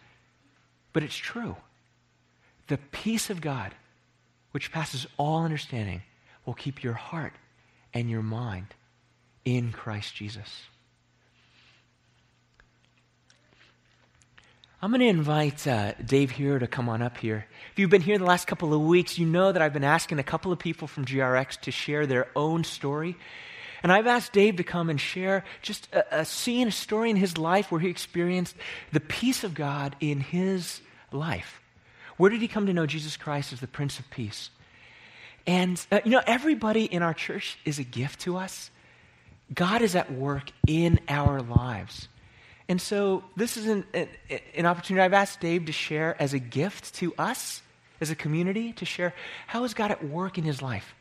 But 0.93 1.03
it's 1.03 1.17
true. 1.17 1.57
The 2.69 2.77
peace 2.93 3.31
of 3.31 3.41
God, 3.41 3.73
which 4.51 4.71
passes 4.71 5.07
all 5.17 5.43
understanding, 5.43 6.03
will 6.45 6.53
keep 6.53 6.83
your 6.83 6.93
heart 6.93 7.33
and 7.95 8.11
your 8.11 8.23
mind 8.23 8.67
in 9.47 9.73
Christ 9.73 10.15
Jesus. 10.15 10.65
I'm 14.85 14.91
going 14.91 15.01
to 15.01 15.07
invite 15.07 15.67
uh, 15.67 15.95
Dave 16.05 16.31
here 16.31 16.59
to 16.59 16.67
come 16.67 16.91
on 16.91 17.01
up 17.01 17.17
here. 17.17 17.47
If 17.73 17.79
you've 17.79 17.89
been 17.89 18.03
here 18.03 18.19
the 18.19 18.27
last 18.27 18.47
couple 18.47 18.75
of 18.75 18.83
weeks, 18.83 19.19
you 19.19 19.25
know 19.25 19.51
that 19.51 19.63
I've 19.63 19.73
been 19.73 19.83
asking 19.83 20.19
a 20.19 20.23
couple 20.23 20.53
of 20.53 20.59
people 20.59 20.87
from 20.87 21.07
GRX 21.07 21.59
to 21.63 21.71
share 21.71 22.07
their 22.07 22.29
own 22.37 22.65
story. 22.65 23.17
And 23.83 23.91
I've 23.91 24.07
asked 24.07 24.35
Dave 24.35 24.57
to 24.57 24.63
come 24.63 24.91
and 24.91 25.01
share 25.01 25.43
just 25.63 25.89
a, 25.95 26.21
a 26.21 26.25
scene, 26.27 26.69
a 26.69 26.71
story 26.71 27.09
in 27.09 27.17
his 27.17 27.39
life 27.39 27.73
where 27.73 27.81
he 27.81 27.89
experienced 27.89 28.57
the 28.93 29.01
peace 29.01 29.43
of 29.43 29.55
God 29.55 29.97
in 30.01 30.21
his 30.21 30.83
life. 31.11 31.63
Where 32.19 32.29
did 32.29 32.43
he 32.43 32.47
come 32.47 32.67
to 32.67 32.75
know 32.75 32.85
Jesus 32.85 33.17
Christ 33.17 33.55
as 33.55 33.61
the 33.61 33.67
Prince 33.67 33.99
of 33.99 34.11
Peace? 34.11 34.51
And, 35.47 35.81
uh, 35.91 36.01
you 36.05 36.11
know, 36.11 36.23
everybody 36.27 36.85
in 36.85 37.03
our 37.03 37.15
church 37.15 37.59
is 37.65 37.79
a 37.79 37.85
gift 37.85 38.21
to 38.21 38.37
us. 38.37 38.71
God 39.55 39.81
is 39.81 39.97
at 39.97 40.13
work 40.13 40.51
in 40.67 41.01
our 41.09 41.41
lives. 41.41 42.09
And 42.69 42.81
so 42.81 43.25
this 43.37 43.57
is 43.57 43.67
an, 43.67 43.85
an, 43.93 44.09
an, 44.57 44.67
opportunity 44.67 45.03
I've 45.03 45.13
asked 45.13 45.41
Dave 45.41 45.67
to 45.67 45.73
share 45.73 46.17
as 46.21 46.33
a 46.33 46.39
gift 46.39 46.95
to 46.97 47.15
us 47.19 47.61
as 48.01 48.11
a 48.11 48.15
community 48.15 48.73
to 48.75 48.85
share 48.85 49.15
how 49.47 49.65
is 49.65 49.75
God 49.75 49.91
at 49.91 50.05
work 50.05 50.39
in 50.39 50.45
his 50.45 50.63
life. 50.63 50.95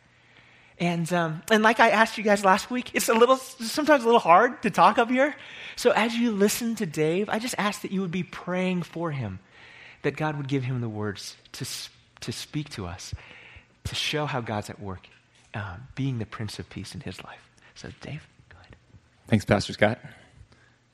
And, 0.79 1.11
um, 1.13 1.41
and 1.51 1.63
like 1.63 1.79
I 1.79 1.91
asked 1.91 2.17
you 2.17 2.23
guys 2.23 2.43
last 2.43 2.69
week, 2.69 2.91
it's 2.93 3.07
a 3.07 3.13
little, 3.13 3.37
sometimes 3.37 4.03
a 4.03 4.05
little 4.05 4.19
hard 4.19 4.61
to 4.63 4.69
talk 4.69 4.97
up 4.97 5.09
here. 5.09 5.35
So 5.75 5.91
as 5.91 6.15
you 6.15 6.31
listen 6.31 6.75
to 6.75 6.85
Dave, 6.85 7.29
I 7.29 7.39
just 7.39 7.55
ask 7.57 7.81
that 7.81 7.91
you 7.91 8.01
would 8.01 8.11
be 8.11 8.23
praying 8.23 8.83
for 8.83 9.11
him, 9.11 9.39
that 10.01 10.17
God 10.17 10.35
would 10.35 10.47
give 10.47 10.63
him 10.63 10.81
the 10.81 10.89
words 10.89 11.37
to, 11.53 11.65
to 12.21 12.31
speak 12.31 12.69
to 12.71 12.87
us, 12.87 13.13
to 13.85 13.95
show 13.95 14.25
how 14.25 14.41
God's 14.41 14.69
at 14.69 14.79
work, 14.79 15.07
uh, 15.53 15.77
being 15.95 16.17
the 16.17 16.25
Prince 16.25 16.59
of 16.59 16.69
Peace 16.69 16.95
in 16.95 17.01
his 17.01 17.23
life. 17.23 17.49
So, 17.75 17.89
Dave, 18.01 18.27
go 18.49 18.57
ahead. 18.59 18.75
Thanks, 19.27 19.45
Pastor 19.45 19.73
Scott. 19.73 19.99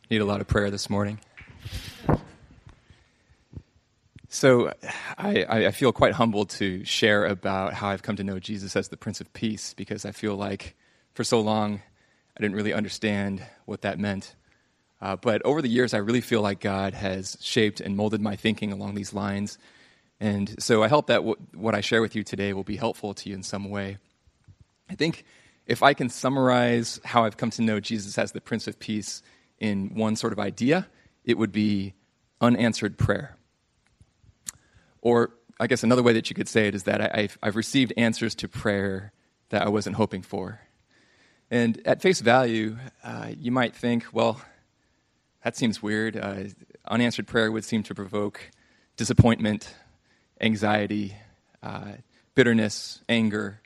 Need 0.09 0.21
a 0.21 0.25
lot 0.25 0.41
of 0.41 0.47
prayer 0.47 0.71
this 0.71 0.89
morning. 0.89 1.19
So, 4.27 4.73
I, 5.19 5.45
I, 5.47 5.71
feel 5.71 5.91
quite 5.91 6.13
humbled 6.13 6.49
to 6.51 6.83
share 6.83 7.25
about 7.25 7.73
how 7.73 7.89
I've 7.89 8.01
come 8.01 8.15
to 8.15 8.23
know 8.23 8.39
Jesus 8.39 8.75
as 8.75 8.87
the 8.87 8.97
Prince 8.97 9.21
of 9.21 9.31
Peace 9.33 9.75
because 9.75 10.05
I 10.05 10.11
feel 10.11 10.35
like 10.35 10.75
for 11.13 11.23
so 11.23 11.41
long 11.41 11.83
I 12.35 12.41
didn't 12.41 12.55
really 12.55 12.73
understand 12.73 13.43
what 13.65 13.81
that 13.81 13.99
meant. 13.99 14.33
Uh, 14.99 15.15
but 15.15 15.43
over 15.45 15.61
the 15.61 15.67
years, 15.67 15.93
I 15.93 15.97
really 15.97 16.21
feel 16.21 16.41
like 16.41 16.59
God 16.59 16.95
has 16.95 17.37
shaped 17.39 17.79
and 17.79 17.95
molded 17.95 18.19
my 18.19 18.35
thinking 18.35 18.71
along 18.71 18.95
these 18.95 19.13
lines. 19.13 19.59
And 20.19 20.55
so 20.61 20.81
I 20.81 20.87
hope 20.87 21.05
that 21.05 21.17
w- 21.17 21.37
what 21.53 21.75
I 21.75 21.81
share 21.81 22.01
with 22.01 22.15
you 22.15 22.23
today 22.23 22.53
will 22.53 22.63
be 22.63 22.77
helpful 22.77 23.13
to 23.13 23.29
you 23.29 23.35
in 23.35 23.43
some 23.43 23.69
way. 23.69 23.97
I 24.89 24.95
think 24.95 25.23
if 25.67 25.83
I 25.83 25.93
can 25.93 26.09
summarize 26.09 26.99
how 27.05 27.25
I've 27.25 27.37
come 27.37 27.51
to 27.51 27.61
know 27.61 27.79
Jesus 27.79 28.17
as 28.17 28.31
the 28.31 28.41
Prince 28.41 28.67
of 28.67 28.79
Peace 28.79 29.21
in 29.59 29.95
one 29.95 30.15
sort 30.15 30.33
of 30.33 30.39
idea, 30.39 30.87
it 31.23 31.37
would 31.37 31.51
be 31.51 31.93
unanswered 32.41 32.97
prayer. 32.97 33.37
Or 35.01 35.31
I 35.59 35.67
guess 35.67 35.83
another 35.83 36.03
way 36.03 36.13
that 36.13 36.29
you 36.29 36.35
could 36.35 36.47
say 36.47 36.67
it 36.67 36.75
is 36.75 36.83
that 36.83 37.15
I've, 37.15 37.37
I've 37.43 37.55
received 37.55 37.93
answers 37.97 38.35
to 38.35 38.47
prayer 38.47 39.11
that 39.49 39.61
I 39.61 39.69
wasn't 39.69 39.95
hoping 39.95 40.21
for. 40.21 40.61
And 41.51 41.81
at 41.85 42.01
face 42.01 42.21
value, 42.21 42.77
uh, 43.03 43.31
you 43.37 43.51
might 43.51 43.75
think, 43.75 44.05
well, 44.13 44.39
that 45.43 45.57
seems 45.57 45.81
weird. 45.81 46.15
Uh, 46.15 46.43
unanswered 46.87 47.27
prayer 47.27 47.51
would 47.51 47.63
seem 47.63 47.83
to 47.83 47.95
provoke 47.95 48.51
disappointment, 48.97 49.73
anxiety, 50.39 51.15
uh, 51.63 51.93
bitterness, 52.35 53.01
anger, 53.09 53.61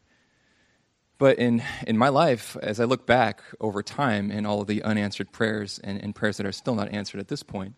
but 1.17 1.37
in, 1.37 1.63
in 1.87 1.97
my 1.97 2.09
life, 2.09 2.57
as 2.61 2.79
I 2.79 2.85
look 2.85 3.05
back 3.05 3.41
over 3.59 3.83
time 3.83 4.31
and 4.31 4.45
all 4.45 4.61
of 4.61 4.67
the 4.67 4.83
unanswered 4.83 5.31
prayers 5.31 5.79
and, 5.83 6.01
and 6.01 6.13
prayers 6.13 6.37
that 6.37 6.45
are 6.45 6.51
still 6.51 6.75
not 6.75 6.91
answered 6.91 7.19
at 7.19 7.27
this 7.27 7.43
point, 7.43 7.75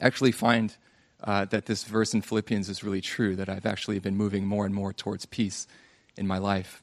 I 0.00 0.06
actually 0.06 0.32
find 0.32 0.76
uh, 1.22 1.44
that 1.46 1.66
this 1.66 1.84
verse 1.84 2.14
in 2.14 2.22
Philippians 2.22 2.68
is 2.68 2.82
really 2.82 3.00
true, 3.00 3.36
that 3.36 3.48
I've 3.48 3.66
actually 3.66 3.98
been 3.98 4.16
moving 4.16 4.46
more 4.46 4.64
and 4.64 4.74
more 4.74 4.92
towards 4.92 5.26
peace 5.26 5.66
in 6.16 6.26
my 6.26 6.38
life. 6.38 6.82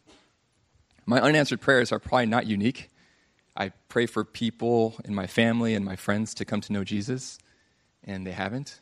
My 1.06 1.20
unanswered 1.20 1.62
prayers 1.62 1.92
are 1.92 2.00
probably 2.00 2.28
not 2.28 2.46
unique. 2.46 2.90
I 3.56 3.72
pray 3.90 4.06
for 4.06 4.24
people 4.24 4.96
in 5.06 5.16
my 5.16 5.26
family 5.26 5.74
and 5.74 5.84
my 5.84 5.96
friends 5.96 6.34
to 6.36 6.46
come 6.46 6.62
to 6.62 6.74
know 6.74 6.84
Jesus, 6.84 7.40
and 8.04 8.28
they 8.28 8.32
haven't. 8.32 8.80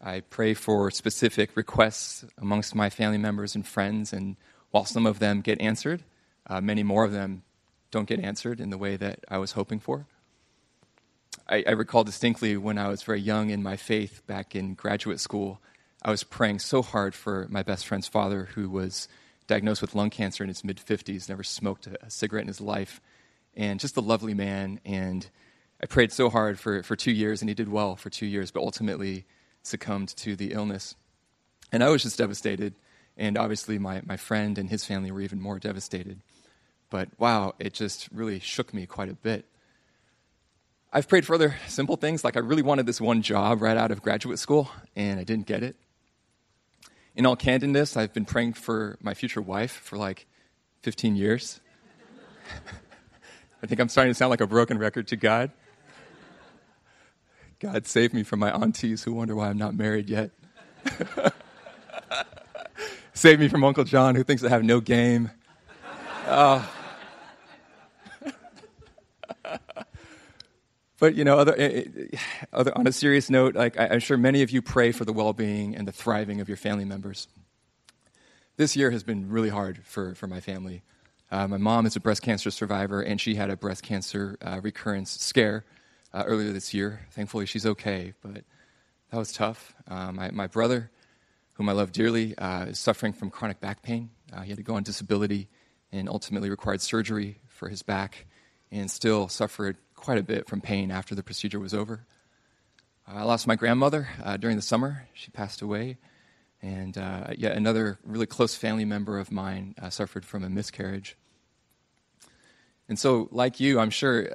I 0.00 0.20
pray 0.20 0.54
for 0.54 0.90
specific 0.90 1.56
requests 1.56 2.24
amongst 2.38 2.74
my 2.74 2.90
family 2.90 3.18
members 3.18 3.54
and 3.54 3.64
friends, 3.64 4.12
and 4.12 4.36
while 4.72 4.84
some 4.84 5.06
of 5.06 5.20
them 5.20 5.40
get 5.40 5.60
answered, 5.60 6.02
uh, 6.48 6.60
many 6.60 6.82
more 6.82 7.04
of 7.04 7.12
them 7.12 7.42
don't 7.92 8.08
get 8.08 8.18
answered 8.18 8.60
in 8.60 8.70
the 8.70 8.78
way 8.78 8.96
that 8.96 9.20
I 9.28 9.38
was 9.38 9.52
hoping 9.52 9.78
for. 9.78 10.06
I, 11.48 11.62
I 11.66 11.70
recall 11.72 12.04
distinctly 12.04 12.56
when 12.56 12.78
I 12.78 12.88
was 12.88 13.02
very 13.02 13.20
young 13.20 13.50
in 13.50 13.62
my 13.62 13.76
faith 13.76 14.22
back 14.26 14.56
in 14.56 14.74
graduate 14.74 15.20
school, 15.20 15.60
I 16.02 16.10
was 16.10 16.24
praying 16.24 16.58
so 16.58 16.82
hard 16.82 17.14
for 17.14 17.46
my 17.48 17.62
best 17.62 17.86
friend's 17.86 18.08
father 18.08 18.46
who 18.54 18.68
was 18.68 19.06
diagnosed 19.46 19.82
with 19.82 19.94
lung 19.94 20.10
cancer 20.10 20.42
in 20.42 20.48
his 20.48 20.64
mid 20.64 20.78
50s, 20.78 21.28
never 21.28 21.44
smoked 21.44 21.86
a 21.86 22.10
cigarette 22.10 22.42
in 22.42 22.48
his 22.48 22.60
life, 22.60 23.00
and 23.54 23.78
just 23.78 23.96
a 23.96 24.00
lovely 24.00 24.34
man. 24.34 24.80
And 24.84 25.28
I 25.82 25.86
prayed 25.86 26.12
so 26.12 26.30
hard 26.30 26.58
for, 26.58 26.82
for 26.82 26.96
two 26.96 27.12
years, 27.12 27.42
and 27.42 27.48
he 27.48 27.54
did 27.54 27.68
well 27.68 27.96
for 27.96 28.08
two 28.08 28.26
years, 28.26 28.50
but 28.50 28.60
ultimately 28.60 29.26
succumbed 29.62 30.08
to 30.16 30.34
the 30.34 30.52
illness. 30.52 30.96
And 31.70 31.84
I 31.84 31.90
was 31.90 32.02
just 32.02 32.18
devastated. 32.18 32.74
And 33.16 33.36
obviously, 33.36 33.78
my, 33.78 34.02
my 34.04 34.16
friend 34.16 34.58
and 34.58 34.70
his 34.70 34.84
family 34.84 35.10
were 35.10 35.20
even 35.20 35.40
more 35.40 35.58
devastated. 35.58 36.20
But 36.90 37.08
wow, 37.18 37.54
it 37.58 37.72
just 37.72 38.08
really 38.12 38.38
shook 38.38 38.74
me 38.74 38.86
quite 38.86 39.08
a 39.08 39.14
bit. 39.14 39.44
I've 40.92 41.08
prayed 41.08 41.24
for 41.24 41.34
other 41.34 41.56
simple 41.68 41.96
things, 41.96 42.22
like 42.22 42.36
I 42.36 42.40
really 42.40 42.62
wanted 42.62 42.84
this 42.84 43.00
one 43.00 43.22
job 43.22 43.62
right 43.62 43.78
out 43.78 43.90
of 43.90 44.02
graduate 44.02 44.38
school, 44.38 44.70
and 44.94 45.18
I 45.18 45.24
didn't 45.24 45.46
get 45.46 45.62
it. 45.62 45.74
In 47.16 47.24
all 47.24 47.36
candidness, 47.36 47.96
I've 47.96 48.12
been 48.12 48.26
praying 48.26 48.54
for 48.54 48.98
my 49.00 49.14
future 49.14 49.40
wife 49.40 49.72
for 49.72 49.96
like 49.96 50.26
15 50.82 51.16
years. 51.16 51.60
I 53.62 53.66
think 53.66 53.80
I'm 53.80 53.88
starting 53.88 54.10
to 54.10 54.14
sound 54.14 54.30
like 54.30 54.40
a 54.42 54.46
broken 54.46 54.76
record 54.76 55.08
to 55.08 55.16
God. 55.16 55.50
God 57.58 57.86
save 57.86 58.12
me 58.12 58.22
from 58.22 58.40
my 58.40 58.50
aunties 58.50 59.04
who 59.04 59.14
wonder 59.14 59.34
why 59.34 59.48
I'm 59.48 59.56
not 59.56 59.74
married 59.74 60.10
yet. 60.10 60.30
Save 63.14 63.40
me 63.40 63.48
from 63.48 63.62
Uncle 63.62 63.84
John, 63.84 64.14
who 64.14 64.24
thinks 64.24 64.42
I 64.42 64.48
have 64.48 64.64
no 64.64 64.80
game. 64.80 65.30
Uh, 66.26 66.64
but 70.98 71.14
you 71.14 71.22
know, 71.24 71.38
other, 71.38 71.54
eh, 71.58 71.84
eh, 71.84 72.16
other, 72.54 72.76
on 72.76 72.86
a 72.86 72.92
serious 72.92 73.28
note, 73.28 73.54
like 73.54 73.78
I'm 73.78 74.00
sure 74.00 74.16
many 74.16 74.40
of 74.42 74.50
you 74.50 74.62
pray 74.62 74.92
for 74.92 75.04
the 75.04 75.12
well-being 75.12 75.76
and 75.76 75.86
the 75.86 75.92
thriving 75.92 76.40
of 76.40 76.48
your 76.48 76.56
family 76.56 76.86
members. 76.86 77.28
This 78.56 78.76
year 78.76 78.90
has 78.90 79.02
been 79.02 79.28
really 79.28 79.50
hard 79.50 79.84
for, 79.84 80.14
for 80.14 80.26
my 80.26 80.40
family. 80.40 80.82
Uh, 81.30 81.46
my 81.46 81.58
mom 81.58 81.84
is 81.84 81.96
a 81.96 82.00
breast 82.00 82.22
cancer 82.22 82.50
survivor, 82.50 83.02
and 83.02 83.20
she 83.20 83.34
had 83.34 83.50
a 83.50 83.56
breast 83.56 83.82
cancer 83.82 84.38
uh, 84.40 84.60
recurrence 84.62 85.10
scare 85.10 85.64
uh, 86.14 86.24
earlier 86.26 86.52
this 86.52 86.72
year. 86.72 87.00
Thankfully, 87.10 87.44
she's 87.44 87.66
okay, 87.66 88.14
but 88.22 88.42
that 89.10 89.18
was 89.18 89.32
tough. 89.32 89.74
Uh, 89.86 90.12
my, 90.12 90.30
my 90.30 90.46
brother 90.46 90.90
whom 91.62 91.68
I 91.68 91.74
love 91.74 91.92
dearly, 91.92 92.36
uh, 92.38 92.64
is 92.64 92.80
suffering 92.80 93.12
from 93.12 93.30
chronic 93.30 93.60
back 93.60 93.82
pain. 93.82 94.10
Uh, 94.32 94.40
he 94.40 94.48
had 94.48 94.56
to 94.56 94.64
go 94.64 94.74
on 94.74 94.82
disability 94.82 95.48
and 95.92 96.08
ultimately 96.08 96.50
required 96.50 96.80
surgery 96.80 97.38
for 97.46 97.68
his 97.68 97.84
back 97.84 98.26
and 98.72 98.90
still 98.90 99.28
suffered 99.28 99.76
quite 99.94 100.18
a 100.18 100.24
bit 100.24 100.48
from 100.48 100.60
pain 100.60 100.90
after 100.90 101.14
the 101.14 101.22
procedure 101.22 101.60
was 101.60 101.72
over. 101.72 102.04
Uh, 103.08 103.18
I 103.18 103.22
lost 103.22 103.46
my 103.46 103.54
grandmother 103.54 104.08
uh, 104.24 104.36
during 104.38 104.56
the 104.56 104.62
summer. 104.62 105.06
She 105.14 105.30
passed 105.30 105.62
away. 105.62 105.98
And 106.62 106.98
uh, 106.98 107.28
yet 107.38 107.56
another 107.56 108.00
really 108.02 108.26
close 108.26 108.56
family 108.56 108.84
member 108.84 109.20
of 109.20 109.30
mine 109.30 109.76
uh, 109.80 109.88
suffered 109.88 110.24
from 110.24 110.42
a 110.42 110.50
miscarriage. 110.50 111.16
And 112.88 112.98
so, 112.98 113.28
like 113.30 113.60
you, 113.60 113.78
I'm 113.78 113.90
sure, 113.90 114.28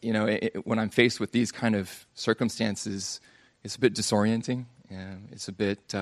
you 0.00 0.12
know, 0.12 0.26
it, 0.26 0.64
when 0.64 0.78
I'm 0.78 0.90
faced 0.90 1.18
with 1.18 1.32
these 1.32 1.50
kind 1.50 1.74
of 1.74 2.06
circumstances, 2.14 3.20
it's 3.64 3.74
a 3.74 3.80
bit 3.80 3.92
disorienting. 3.92 4.66
And 4.88 5.30
it's 5.32 5.48
a 5.48 5.52
bit 5.52 5.94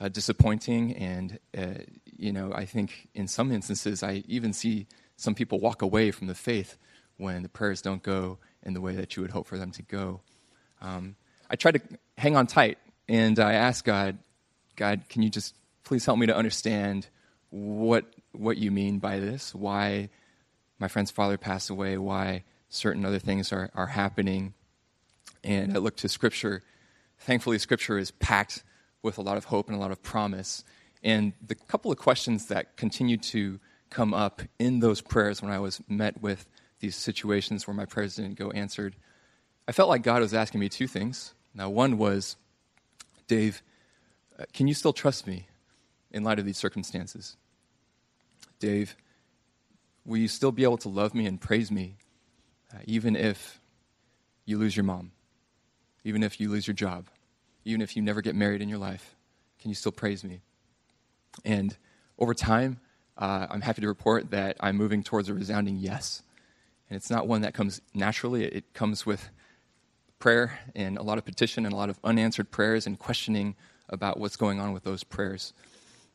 uh, 0.00 0.08
disappointing. 0.08 0.96
And, 0.96 1.38
uh, 1.56 1.82
you 2.04 2.32
know, 2.32 2.52
I 2.52 2.64
think 2.64 3.08
in 3.14 3.28
some 3.28 3.52
instances, 3.52 4.02
I 4.02 4.24
even 4.26 4.52
see 4.52 4.86
some 5.16 5.34
people 5.34 5.60
walk 5.60 5.82
away 5.82 6.10
from 6.10 6.26
the 6.26 6.34
faith 6.34 6.78
when 7.18 7.42
the 7.42 7.48
prayers 7.48 7.82
don't 7.82 8.02
go 8.02 8.38
in 8.62 8.72
the 8.72 8.80
way 8.80 8.94
that 8.96 9.14
you 9.14 9.22
would 9.22 9.30
hope 9.30 9.46
for 9.46 9.58
them 9.58 9.70
to 9.72 9.82
go. 9.82 10.22
Um, 10.80 11.16
I 11.50 11.56
try 11.56 11.72
to 11.72 11.80
hang 12.16 12.36
on 12.36 12.46
tight 12.46 12.78
and 13.08 13.38
I 13.38 13.52
ask 13.52 13.84
God, 13.84 14.18
God, 14.76 15.02
can 15.08 15.22
you 15.22 15.28
just 15.28 15.54
please 15.84 16.06
help 16.06 16.18
me 16.18 16.26
to 16.26 16.36
understand 16.36 17.08
what, 17.50 18.06
what 18.32 18.56
you 18.56 18.70
mean 18.70 18.98
by 18.98 19.18
this? 19.18 19.54
Why 19.54 20.08
my 20.78 20.88
friend's 20.88 21.10
father 21.10 21.36
passed 21.36 21.68
away? 21.68 21.98
Why 21.98 22.44
certain 22.70 23.04
other 23.04 23.18
things 23.18 23.52
are, 23.52 23.70
are 23.74 23.88
happening? 23.88 24.54
And 25.44 25.76
I 25.76 25.80
look 25.80 25.96
to 25.96 26.08
Scripture. 26.08 26.62
Thankfully, 27.18 27.58
Scripture 27.58 27.98
is 27.98 28.10
packed 28.10 28.62
with 29.02 29.18
a 29.18 29.22
lot 29.22 29.36
of 29.36 29.44
hope 29.44 29.68
and 29.68 29.76
a 29.76 29.80
lot 29.80 29.90
of 29.90 30.02
promise. 30.02 30.64
And 31.02 31.32
the 31.44 31.54
couple 31.54 31.90
of 31.90 31.98
questions 31.98 32.46
that 32.46 32.76
continued 32.76 33.22
to 33.24 33.58
come 33.88 34.14
up 34.14 34.42
in 34.58 34.80
those 34.80 35.00
prayers 35.00 35.42
when 35.42 35.50
I 35.50 35.58
was 35.58 35.80
met 35.88 36.20
with 36.20 36.46
these 36.80 36.96
situations 36.96 37.66
where 37.66 37.74
my 37.74 37.84
prayers 37.84 38.16
didn't 38.16 38.38
go 38.38 38.50
answered, 38.50 38.96
I 39.66 39.72
felt 39.72 39.88
like 39.88 40.02
God 40.02 40.22
was 40.22 40.34
asking 40.34 40.60
me 40.60 40.68
two 40.68 40.86
things. 40.86 41.34
Now, 41.54 41.68
one 41.70 41.98
was, 41.98 42.36
Dave, 43.26 43.62
uh, 44.38 44.44
can 44.52 44.68
you 44.68 44.74
still 44.74 44.92
trust 44.92 45.26
me 45.26 45.48
in 46.10 46.24
light 46.24 46.38
of 46.38 46.44
these 46.44 46.56
circumstances? 46.56 47.36
Dave, 48.58 48.96
will 50.04 50.18
you 50.18 50.28
still 50.28 50.52
be 50.52 50.64
able 50.64 50.78
to 50.78 50.88
love 50.88 51.14
me 51.14 51.26
and 51.26 51.40
praise 51.40 51.70
me 51.70 51.96
uh, 52.72 52.78
even 52.84 53.16
if 53.16 53.60
you 54.44 54.58
lose 54.58 54.76
your 54.76 54.84
mom, 54.84 55.12
even 56.04 56.22
if 56.22 56.40
you 56.40 56.48
lose 56.50 56.66
your 56.66 56.74
job? 56.74 57.08
Even 57.64 57.80
if 57.80 57.96
you 57.96 58.02
never 58.02 58.22
get 58.22 58.34
married 58.34 58.62
in 58.62 58.68
your 58.68 58.78
life? 58.78 59.16
Can 59.60 59.68
you 59.70 59.74
still 59.74 59.92
praise 59.92 60.24
me? 60.24 60.40
And 61.44 61.76
over 62.18 62.34
time, 62.34 62.80
uh, 63.16 63.46
I'm 63.50 63.60
happy 63.60 63.82
to 63.82 63.88
report 63.88 64.30
that 64.30 64.56
I'm 64.60 64.76
moving 64.76 65.02
towards 65.02 65.28
a 65.28 65.34
resounding 65.34 65.76
yes. 65.76 66.22
And 66.88 66.96
it's 66.96 67.10
not 67.10 67.28
one 67.28 67.42
that 67.42 67.54
comes 67.54 67.80
naturally, 67.94 68.44
it 68.44 68.72
comes 68.74 69.06
with 69.06 69.30
prayer 70.18 70.58
and 70.74 70.98
a 70.98 71.02
lot 71.02 71.18
of 71.18 71.24
petition 71.24 71.64
and 71.64 71.72
a 71.72 71.76
lot 71.76 71.90
of 71.90 71.98
unanswered 72.04 72.50
prayers 72.50 72.86
and 72.86 72.98
questioning 72.98 73.56
about 73.88 74.18
what's 74.18 74.36
going 74.36 74.60
on 74.60 74.72
with 74.72 74.84
those 74.84 75.04
prayers. 75.04 75.52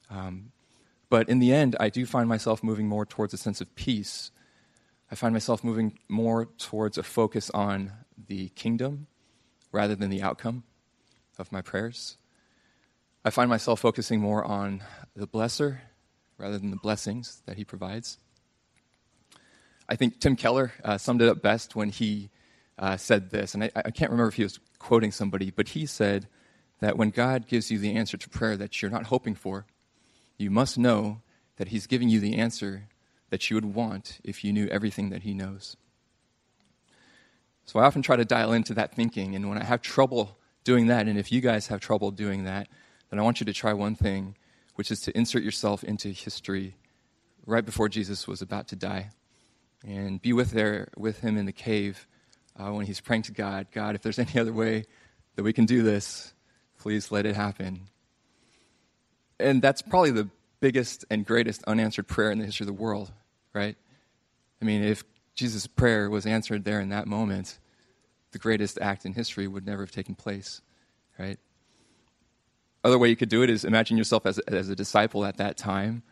Um, 0.09 0.51
but 1.09 1.29
in 1.29 1.39
the 1.39 1.53
end, 1.53 1.75
I 1.79 1.89
do 1.89 2.05
find 2.05 2.27
myself 2.27 2.63
moving 2.63 2.87
more 2.87 3.05
towards 3.05 3.33
a 3.33 3.37
sense 3.37 3.61
of 3.61 3.73
peace. 3.75 4.31
I 5.11 5.15
find 5.15 5.33
myself 5.33 5.63
moving 5.63 5.97
more 6.07 6.45
towards 6.57 6.97
a 6.97 7.03
focus 7.03 7.49
on 7.51 7.91
the 8.27 8.49
kingdom 8.49 9.07
rather 9.71 9.95
than 9.95 10.09
the 10.09 10.21
outcome 10.21 10.63
of 11.39 11.51
my 11.51 11.61
prayers. 11.61 12.17
I 13.23 13.29
find 13.29 13.49
myself 13.49 13.79
focusing 13.79 14.19
more 14.19 14.43
on 14.43 14.83
the 15.15 15.27
blesser 15.27 15.79
rather 16.37 16.57
than 16.57 16.71
the 16.71 16.77
blessings 16.77 17.41
that 17.45 17.57
he 17.57 17.63
provides. 17.63 18.17
I 19.87 19.95
think 19.95 20.19
Tim 20.19 20.35
Keller 20.35 20.73
uh, 20.83 20.97
summed 20.97 21.21
it 21.21 21.29
up 21.29 21.41
best 21.41 21.75
when 21.75 21.89
he 21.89 22.29
uh, 22.77 22.97
said 22.97 23.29
this, 23.29 23.53
and 23.53 23.63
I, 23.63 23.71
I 23.75 23.91
can't 23.91 24.11
remember 24.11 24.29
if 24.29 24.35
he 24.35 24.43
was 24.43 24.59
quoting 24.79 25.11
somebody, 25.11 25.51
but 25.51 25.69
he 25.69 25.85
said 25.85 26.27
that 26.79 26.97
when 26.97 27.09
God 27.09 27.47
gives 27.47 27.71
you 27.71 27.79
the 27.79 27.93
answer 27.93 28.17
to 28.17 28.29
prayer 28.29 28.57
that 28.57 28.81
you're 28.81 28.91
not 28.91 29.05
hoping 29.05 29.35
for, 29.35 29.65
you 30.37 30.51
must 30.51 30.77
know 30.77 31.21
that 31.57 31.69
He's 31.69 31.87
giving 31.87 32.09
you 32.09 32.19
the 32.19 32.35
answer 32.35 32.87
that 33.29 33.49
you 33.49 33.55
would 33.55 33.73
want 33.73 34.19
if 34.23 34.43
you 34.43 34.51
knew 34.51 34.67
everything 34.67 35.09
that 35.09 35.23
He 35.23 35.33
knows. 35.33 35.77
So 37.65 37.79
I 37.79 37.85
often 37.85 38.01
try 38.01 38.15
to 38.15 38.25
dial 38.25 38.53
into 38.53 38.73
that 38.75 38.93
thinking, 38.93 39.35
and 39.35 39.49
when 39.49 39.57
I 39.57 39.63
have 39.63 39.81
trouble 39.81 40.37
doing 40.65 40.87
that, 40.87 41.07
and 41.07 41.17
if 41.17 41.31
you 41.31 41.39
guys 41.39 41.67
have 41.67 41.79
trouble 41.79 42.11
doing 42.11 42.43
that, 42.43 42.67
then 43.09 43.19
I 43.19 43.21
want 43.21 43.39
you 43.39 43.45
to 43.45 43.53
try 43.53 43.71
one 43.71 43.95
thing, 43.95 44.35
which 44.75 44.91
is 44.91 44.99
to 45.01 45.17
insert 45.17 45.43
yourself 45.43 45.83
into 45.83 46.09
history 46.09 46.75
right 47.45 47.63
before 47.63 47.87
Jesus 47.87 48.27
was 48.27 48.41
about 48.41 48.67
to 48.69 48.75
die, 48.75 49.11
and 49.85 50.21
be 50.21 50.33
with 50.33 50.51
there 50.51 50.89
with 50.97 51.21
him 51.21 51.37
in 51.37 51.45
the 51.45 51.53
cave 51.53 52.07
uh, 52.57 52.71
when 52.71 52.85
he's 52.85 52.99
praying 52.99 53.21
to 53.23 53.31
God. 53.31 53.67
God, 53.71 53.95
if 53.95 54.01
there's 54.01 54.19
any 54.27 54.37
other 54.37 54.51
way 54.51 54.83
that 55.35 55.43
we 55.43 55.53
can 55.53 55.65
do 55.65 55.83
this, 55.83 56.33
please 56.79 57.11
let 57.11 57.25
it 57.25 57.35
happen. 57.35 57.87
And 59.39 59.61
that's 59.61 59.81
probably 59.81 60.11
the 60.11 60.29
biggest 60.59 61.05
and 61.09 61.25
greatest 61.25 61.63
unanswered 61.67 62.07
prayer 62.07 62.31
in 62.31 62.39
the 62.39 62.45
history 62.45 62.63
of 62.63 62.67
the 62.67 62.73
world, 62.81 63.11
right? 63.53 63.75
I 64.61 64.65
mean, 64.65 64.83
if 64.83 65.03
Jesus' 65.35 65.67
prayer 65.67 66.09
was 66.09 66.25
answered 66.25 66.63
there 66.63 66.79
in 66.79 66.89
that 66.89 67.07
moment, 67.07 67.59
the 68.35 68.39
greatest 68.39 68.77
act 68.81 69.05
in 69.05 69.13
history 69.13 69.47
would 69.47 69.65
never 69.65 69.81
have 69.81 69.91
taken 69.91 70.13
place, 70.13 70.61
right? 71.17 71.39
Other 72.83 72.99
way 72.99 73.07
you 73.07 73.15
could 73.15 73.29
do 73.29 73.43
it 73.43 73.49
is 73.49 73.63
imagine 73.63 73.95
yourself 73.95 74.25
as, 74.25 74.39
as 74.39 74.67
a 74.67 74.75
disciple 74.75 75.23
at 75.23 75.37
that 75.37 75.55
time, 75.55 76.03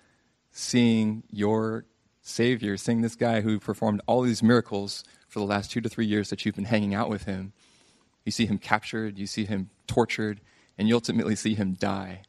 seeing 0.50 1.24
your 1.30 1.84
Savior, 2.22 2.78
seeing 2.78 3.02
this 3.02 3.18
guy 3.18 3.42
who 3.42 3.60
performed 3.60 4.00
all 4.08 4.22
these 4.22 4.42
miracles 4.42 5.04
for 5.28 5.40
the 5.40 5.46
last 5.46 5.70
two 5.70 5.82
to 5.82 5.90
three 5.90 6.06
years 6.06 6.30
that 6.30 6.46
you've 6.46 6.56
been 6.56 6.64
hanging 6.64 6.94
out 6.94 7.10
with 7.10 7.26
him. 7.26 7.52
You 8.24 8.32
see 8.32 8.46
him 8.46 8.58
captured, 8.58 9.20
you 9.20 9.28
see 9.28 9.44
him 9.44 9.70
tortured, 9.86 10.40
and 10.78 10.88
you 10.88 10.96
ultimately 10.96 11.36
see 11.36 11.56
him 11.56 11.74
die. 11.74 12.22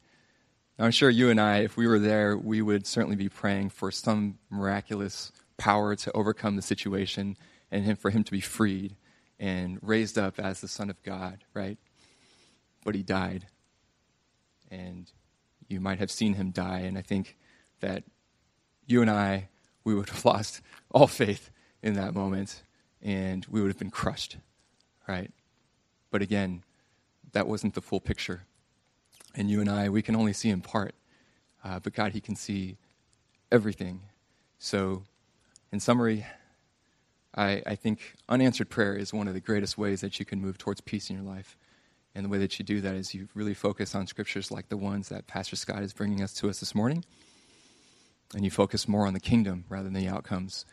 Now, 0.76 0.86
I'm 0.86 0.90
sure 0.90 1.08
you 1.08 1.30
and 1.30 1.40
I, 1.40 1.58
if 1.58 1.76
we 1.76 1.86
were 1.86 2.00
there, 2.00 2.36
we 2.36 2.62
would 2.62 2.84
certainly 2.84 3.14
be 3.14 3.28
praying 3.28 3.70
for 3.70 3.92
some 3.92 4.38
miraculous 4.50 5.30
power 5.56 5.94
to 5.94 6.10
overcome 6.16 6.56
the 6.56 6.62
situation 6.62 7.36
and 7.70 7.84
him, 7.84 7.94
for 7.94 8.10
him 8.10 8.24
to 8.24 8.32
be 8.32 8.40
freed 8.40 8.96
and 9.38 9.78
raised 9.82 10.18
up 10.18 10.38
as 10.38 10.60
the 10.60 10.68
Son 10.68 10.90
of 10.90 11.02
God, 11.02 11.44
right? 11.54 11.78
But 12.84 12.94
he 12.94 13.02
died. 13.02 13.46
And 14.70 15.10
you 15.68 15.80
might 15.80 15.98
have 15.98 16.10
seen 16.10 16.34
him 16.34 16.50
die. 16.50 16.80
And 16.80 16.96
I 16.96 17.02
think 17.02 17.36
that 17.80 18.04
you 18.86 19.00
and 19.02 19.10
I, 19.10 19.48
we 19.84 19.94
would 19.94 20.08
have 20.10 20.24
lost 20.24 20.60
all 20.90 21.06
faith 21.06 21.50
in 21.82 21.94
that 21.94 22.14
moment 22.14 22.62
and 23.02 23.46
we 23.50 23.60
would 23.60 23.68
have 23.68 23.78
been 23.78 23.90
crushed, 23.90 24.38
right? 25.06 25.30
But 26.10 26.22
again, 26.22 26.64
that 27.32 27.46
wasn't 27.46 27.74
the 27.74 27.82
full 27.82 28.00
picture. 28.00 28.44
And 29.34 29.50
you 29.50 29.60
and 29.60 29.68
I, 29.68 29.88
we 29.90 30.00
can 30.00 30.16
only 30.16 30.32
see 30.32 30.48
in 30.48 30.62
part. 30.62 30.94
Uh, 31.62 31.80
but 31.80 31.92
God, 31.92 32.12
He 32.12 32.20
can 32.20 32.36
see 32.36 32.78
everything. 33.52 34.02
So 34.58 35.02
in 35.70 35.80
summary, 35.80 36.24
I, 37.36 37.62
I 37.66 37.74
think 37.74 38.16
unanswered 38.28 38.70
prayer 38.70 38.94
is 38.94 39.12
one 39.12 39.28
of 39.28 39.34
the 39.34 39.40
greatest 39.40 39.76
ways 39.76 40.00
that 40.02 40.18
you 40.18 40.24
can 40.24 40.40
move 40.40 40.58
towards 40.58 40.80
peace 40.80 41.10
in 41.10 41.16
your 41.16 41.24
life. 41.24 41.56
And 42.14 42.24
the 42.24 42.28
way 42.28 42.38
that 42.38 42.58
you 42.58 42.64
do 42.64 42.80
that 42.80 42.94
is 42.94 43.14
you 43.14 43.28
really 43.34 43.54
focus 43.54 43.94
on 43.94 44.06
scriptures 44.06 44.50
like 44.50 44.68
the 44.68 44.76
ones 44.76 45.08
that 45.08 45.26
Pastor 45.26 45.56
Scott 45.56 45.82
is 45.82 45.92
bringing 45.92 46.22
us 46.22 46.32
to 46.34 46.48
us 46.48 46.60
this 46.60 46.74
morning. 46.74 47.04
And 48.34 48.44
you 48.44 48.50
focus 48.50 48.86
more 48.86 49.06
on 49.06 49.14
the 49.14 49.20
kingdom 49.20 49.64
rather 49.68 49.84
than 49.84 49.94
the 49.94 50.08
outcomes. 50.08 50.64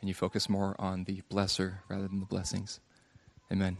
And 0.00 0.08
you 0.08 0.14
focus 0.14 0.48
more 0.48 0.76
on 0.78 1.04
the 1.04 1.22
blesser 1.30 1.76
rather 1.88 2.08
than 2.08 2.20
the 2.20 2.26
blessings. 2.26 2.80
Amen. 3.50 3.78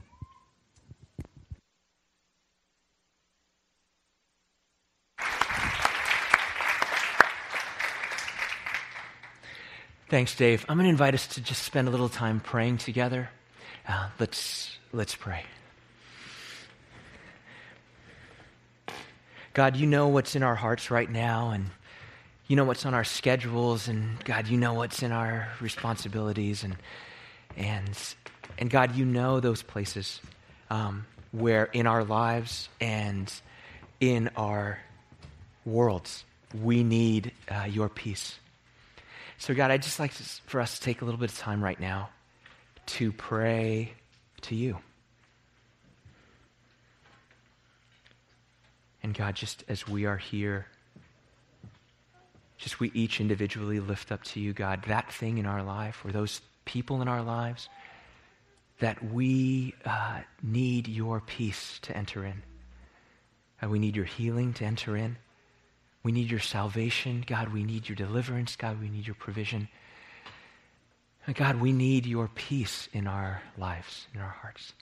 Thanks, 10.13 10.37
Dave. 10.37 10.67
I'm 10.69 10.77
going 10.77 10.85
to 10.85 10.91
invite 10.91 11.15
us 11.15 11.27
to 11.29 11.41
just 11.41 11.63
spend 11.63 11.89
a 11.89 11.91
little 11.91 12.11
time 12.11 12.39
praying 12.41 12.77
together. 12.77 13.31
Uh, 13.89 14.11
let's, 14.19 14.77
let's 14.93 15.15
pray. 15.15 15.43
God, 19.55 19.75
you 19.75 19.87
know 19.87 20.09
what's 20.09 20.37
in 20.37 20.43
our 20.43 20.55
hearts 20.55 20.91
right 20.91 21.11
now, 21.11 21.53
and 21.53 21.71
you 22.47 22.57
know 22.57 22.65
what's 22.65 22.85
on 22.85 22.93
our 22.93 23.05
schedules, 23.05 23.89
and 23.89 24.23
God, 24.27 24.49
you 24.49 24.59
know 24.59 24.75
what's 24.75 25.03
in 25.03 25.13
our 25.13 25.49
responsibilities, 25.63 26.63
and 26.63 26.77
and 27.57 27.99
and 28.59 28.69
God, 28.69 28.95
you 28.95 29.07
know 29.07 29.41
those 29.41 29.63
places 29.63 30.21
um, 30.69 31.07
where 31.31 31.65
in 31.73 31.87
our 31.87 32.05
lives 32.05 32.69
and 32.83 33.33
in 33.99 34.29
our 34.37 34.79
worlds 35.65 36.27
we 36.61 36.85
need 36.85 37.33
uh, 37.51 37.65
your 37.65 37.89
peace. 37.89 38.39
So, 39.43 39.55
God, 39.55 39.73
I'd 39.73 39.83
just 39.83 39.99
like 39.99 40.15
to, 40.15 40.23
for 40.47 40.61
us 40.61 40.79
to 40.79 40.85
take 40.85 41.03
a 41.03 41.05
little 41.05 41.19
bit 41.19 41.33
of 41.33 41.37
time 41.37 41.65
right 41.65 41.81
now 41.81 42.11
to 42.87 43.11
pray 43.11 43.93
to 44.43 44.55
you. 44.55 44.79
And 49.03 49.13
God, 49.13 49.35
just 49.35 49.65
as 49.67 49.89
we 49.89 50.05
are 50.05 50.17
here, 50.17 50.69
just 52.57 52.79
we 52.79 52.93
each 52.95 53.21
individually 53.21 53.81
lift 53.81 54.13
up 54.13 54.23
to 54.23 54.39
you, 54.39 54.53
God, 54.53 54.85
that 54.87 55.13
thing 55.13 55.39
in 55.39 55.47
our 55.47 55.65
life 55.65 56.05
or 56.05 56.13
those 56.13 56.41
people 56.65 57.03
in 57.03 57.09
our 57.09 57.23
lives 57.23 57.69
that 58.79 59.05
we 59.13 59.75
uh, 59.85 60.21
need 60.41 60.87
your 60.87 61.21
peace 61.21 61.81
to 61.83 61.97
enter 61.97 62.25
in. 62.25 62.45
And 63.61 63.73
we 63.73 63.81
need 63.81 63.97
your 63.97 64.05
healing 64.05 64.53
to 64.53 64.65
enter 64.65 64.97
in. 64.97 65.17
We 66.03 66.13
need 66.13 66.31
your 66.31 66.41
salvation. 66.41 67.25
God, 67.27 67.53
we 67.53 67.63
need 67.63 67.89
your 67.89 67.97
deliverance. 67.97 68.57
God, 68.57 68.81
we 68.81 68.89
need 68.89 69.07
your 69.07 69.15
provision. 69.15 69.69
God, 71.35 71.61
we 71.61 71.73
need 71.73 72.07
your 72.07 72.29
peace 72.35 72.89
in 72.93 73.07
our 73.07 73.43
lives, 73.57 74.09
in 74.13 74.21
our 74.21 74.37
hearts. 74.43 74.73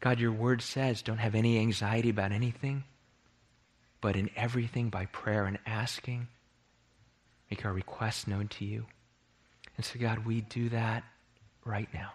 God, 0.00 0.18
your 0.18 0.32
word 0.32 0.60
says, 0.62 1.02
don't 1.02 1.18
have 1.18 1.36
any 1.36 1.60
anxiety 1.60 2.10
about 2.10 2.32
anything, 2.32 2.82
but 4.00 4.16
in 4.16 4.30
everything 4.34 4.88
by 4.88 5.06
prayer 5.06 5.44
and 5.46 5.60
asking, 5.64 6.26
make 7.48 7.64
our 7.64 7.72
requests 7.72 8.26
known 8.26 8.48
to 8.48 8.64
you. 8.64 8.86
And 9.76 9.86
so, 9.86 10.00
God, 10.00 10.26
we 10.26 10.40
do 10.40 10.68
that 10.70 11.04
right 11.64 11.88
now. 11.94 12.10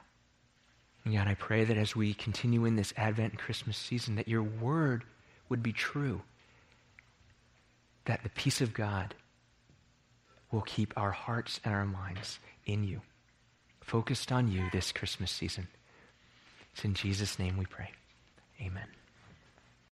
And 1.05 1.15
God, 1.15 1.29
I 1.29 1.35
pray 1.35 1.63
that 1.63 1.77
as 1.77 1.95
we 1.95 2.13
continue 2.13 2.65
in 2.65 2.75
this 2.75 2.93
Advent 2.97 3.31
and 3.31 3.39
Christmas 3.39 3.77
season, 3.77 4.15
that 4.15 4.27
your 4.27 4.43
word 4.43 5.05
would 5.47 5.63
be 5.63 5.71
true 5.71 6.21
that 8.07 8.23
the 8.23 8.29
peace 8.29 8.61
of 8.61 8.73
God 8.73 9.13
will 10.51 10.61
keep 10.61 10.93
our 10.97 11.11
hearts 11.11 11.59
and 11.63 11.73
our 11.73 11.85
minds 11.85 12.39
in 12.65 12.83
you, 12.83 13.01
focused 13.81 14.31
on 14.31 14.47
you 14.47 14.63
this 14.71 14.91
Christmas 14.91 15.29
season. 15.29 15.67
It's 16.73 16.85
in 16.85 16.93
Jesus' 16.93 17.37
name 17.37 17.57
we 17.57 17.65
pray. 17.65 17.91
Amen. 18.61 18.87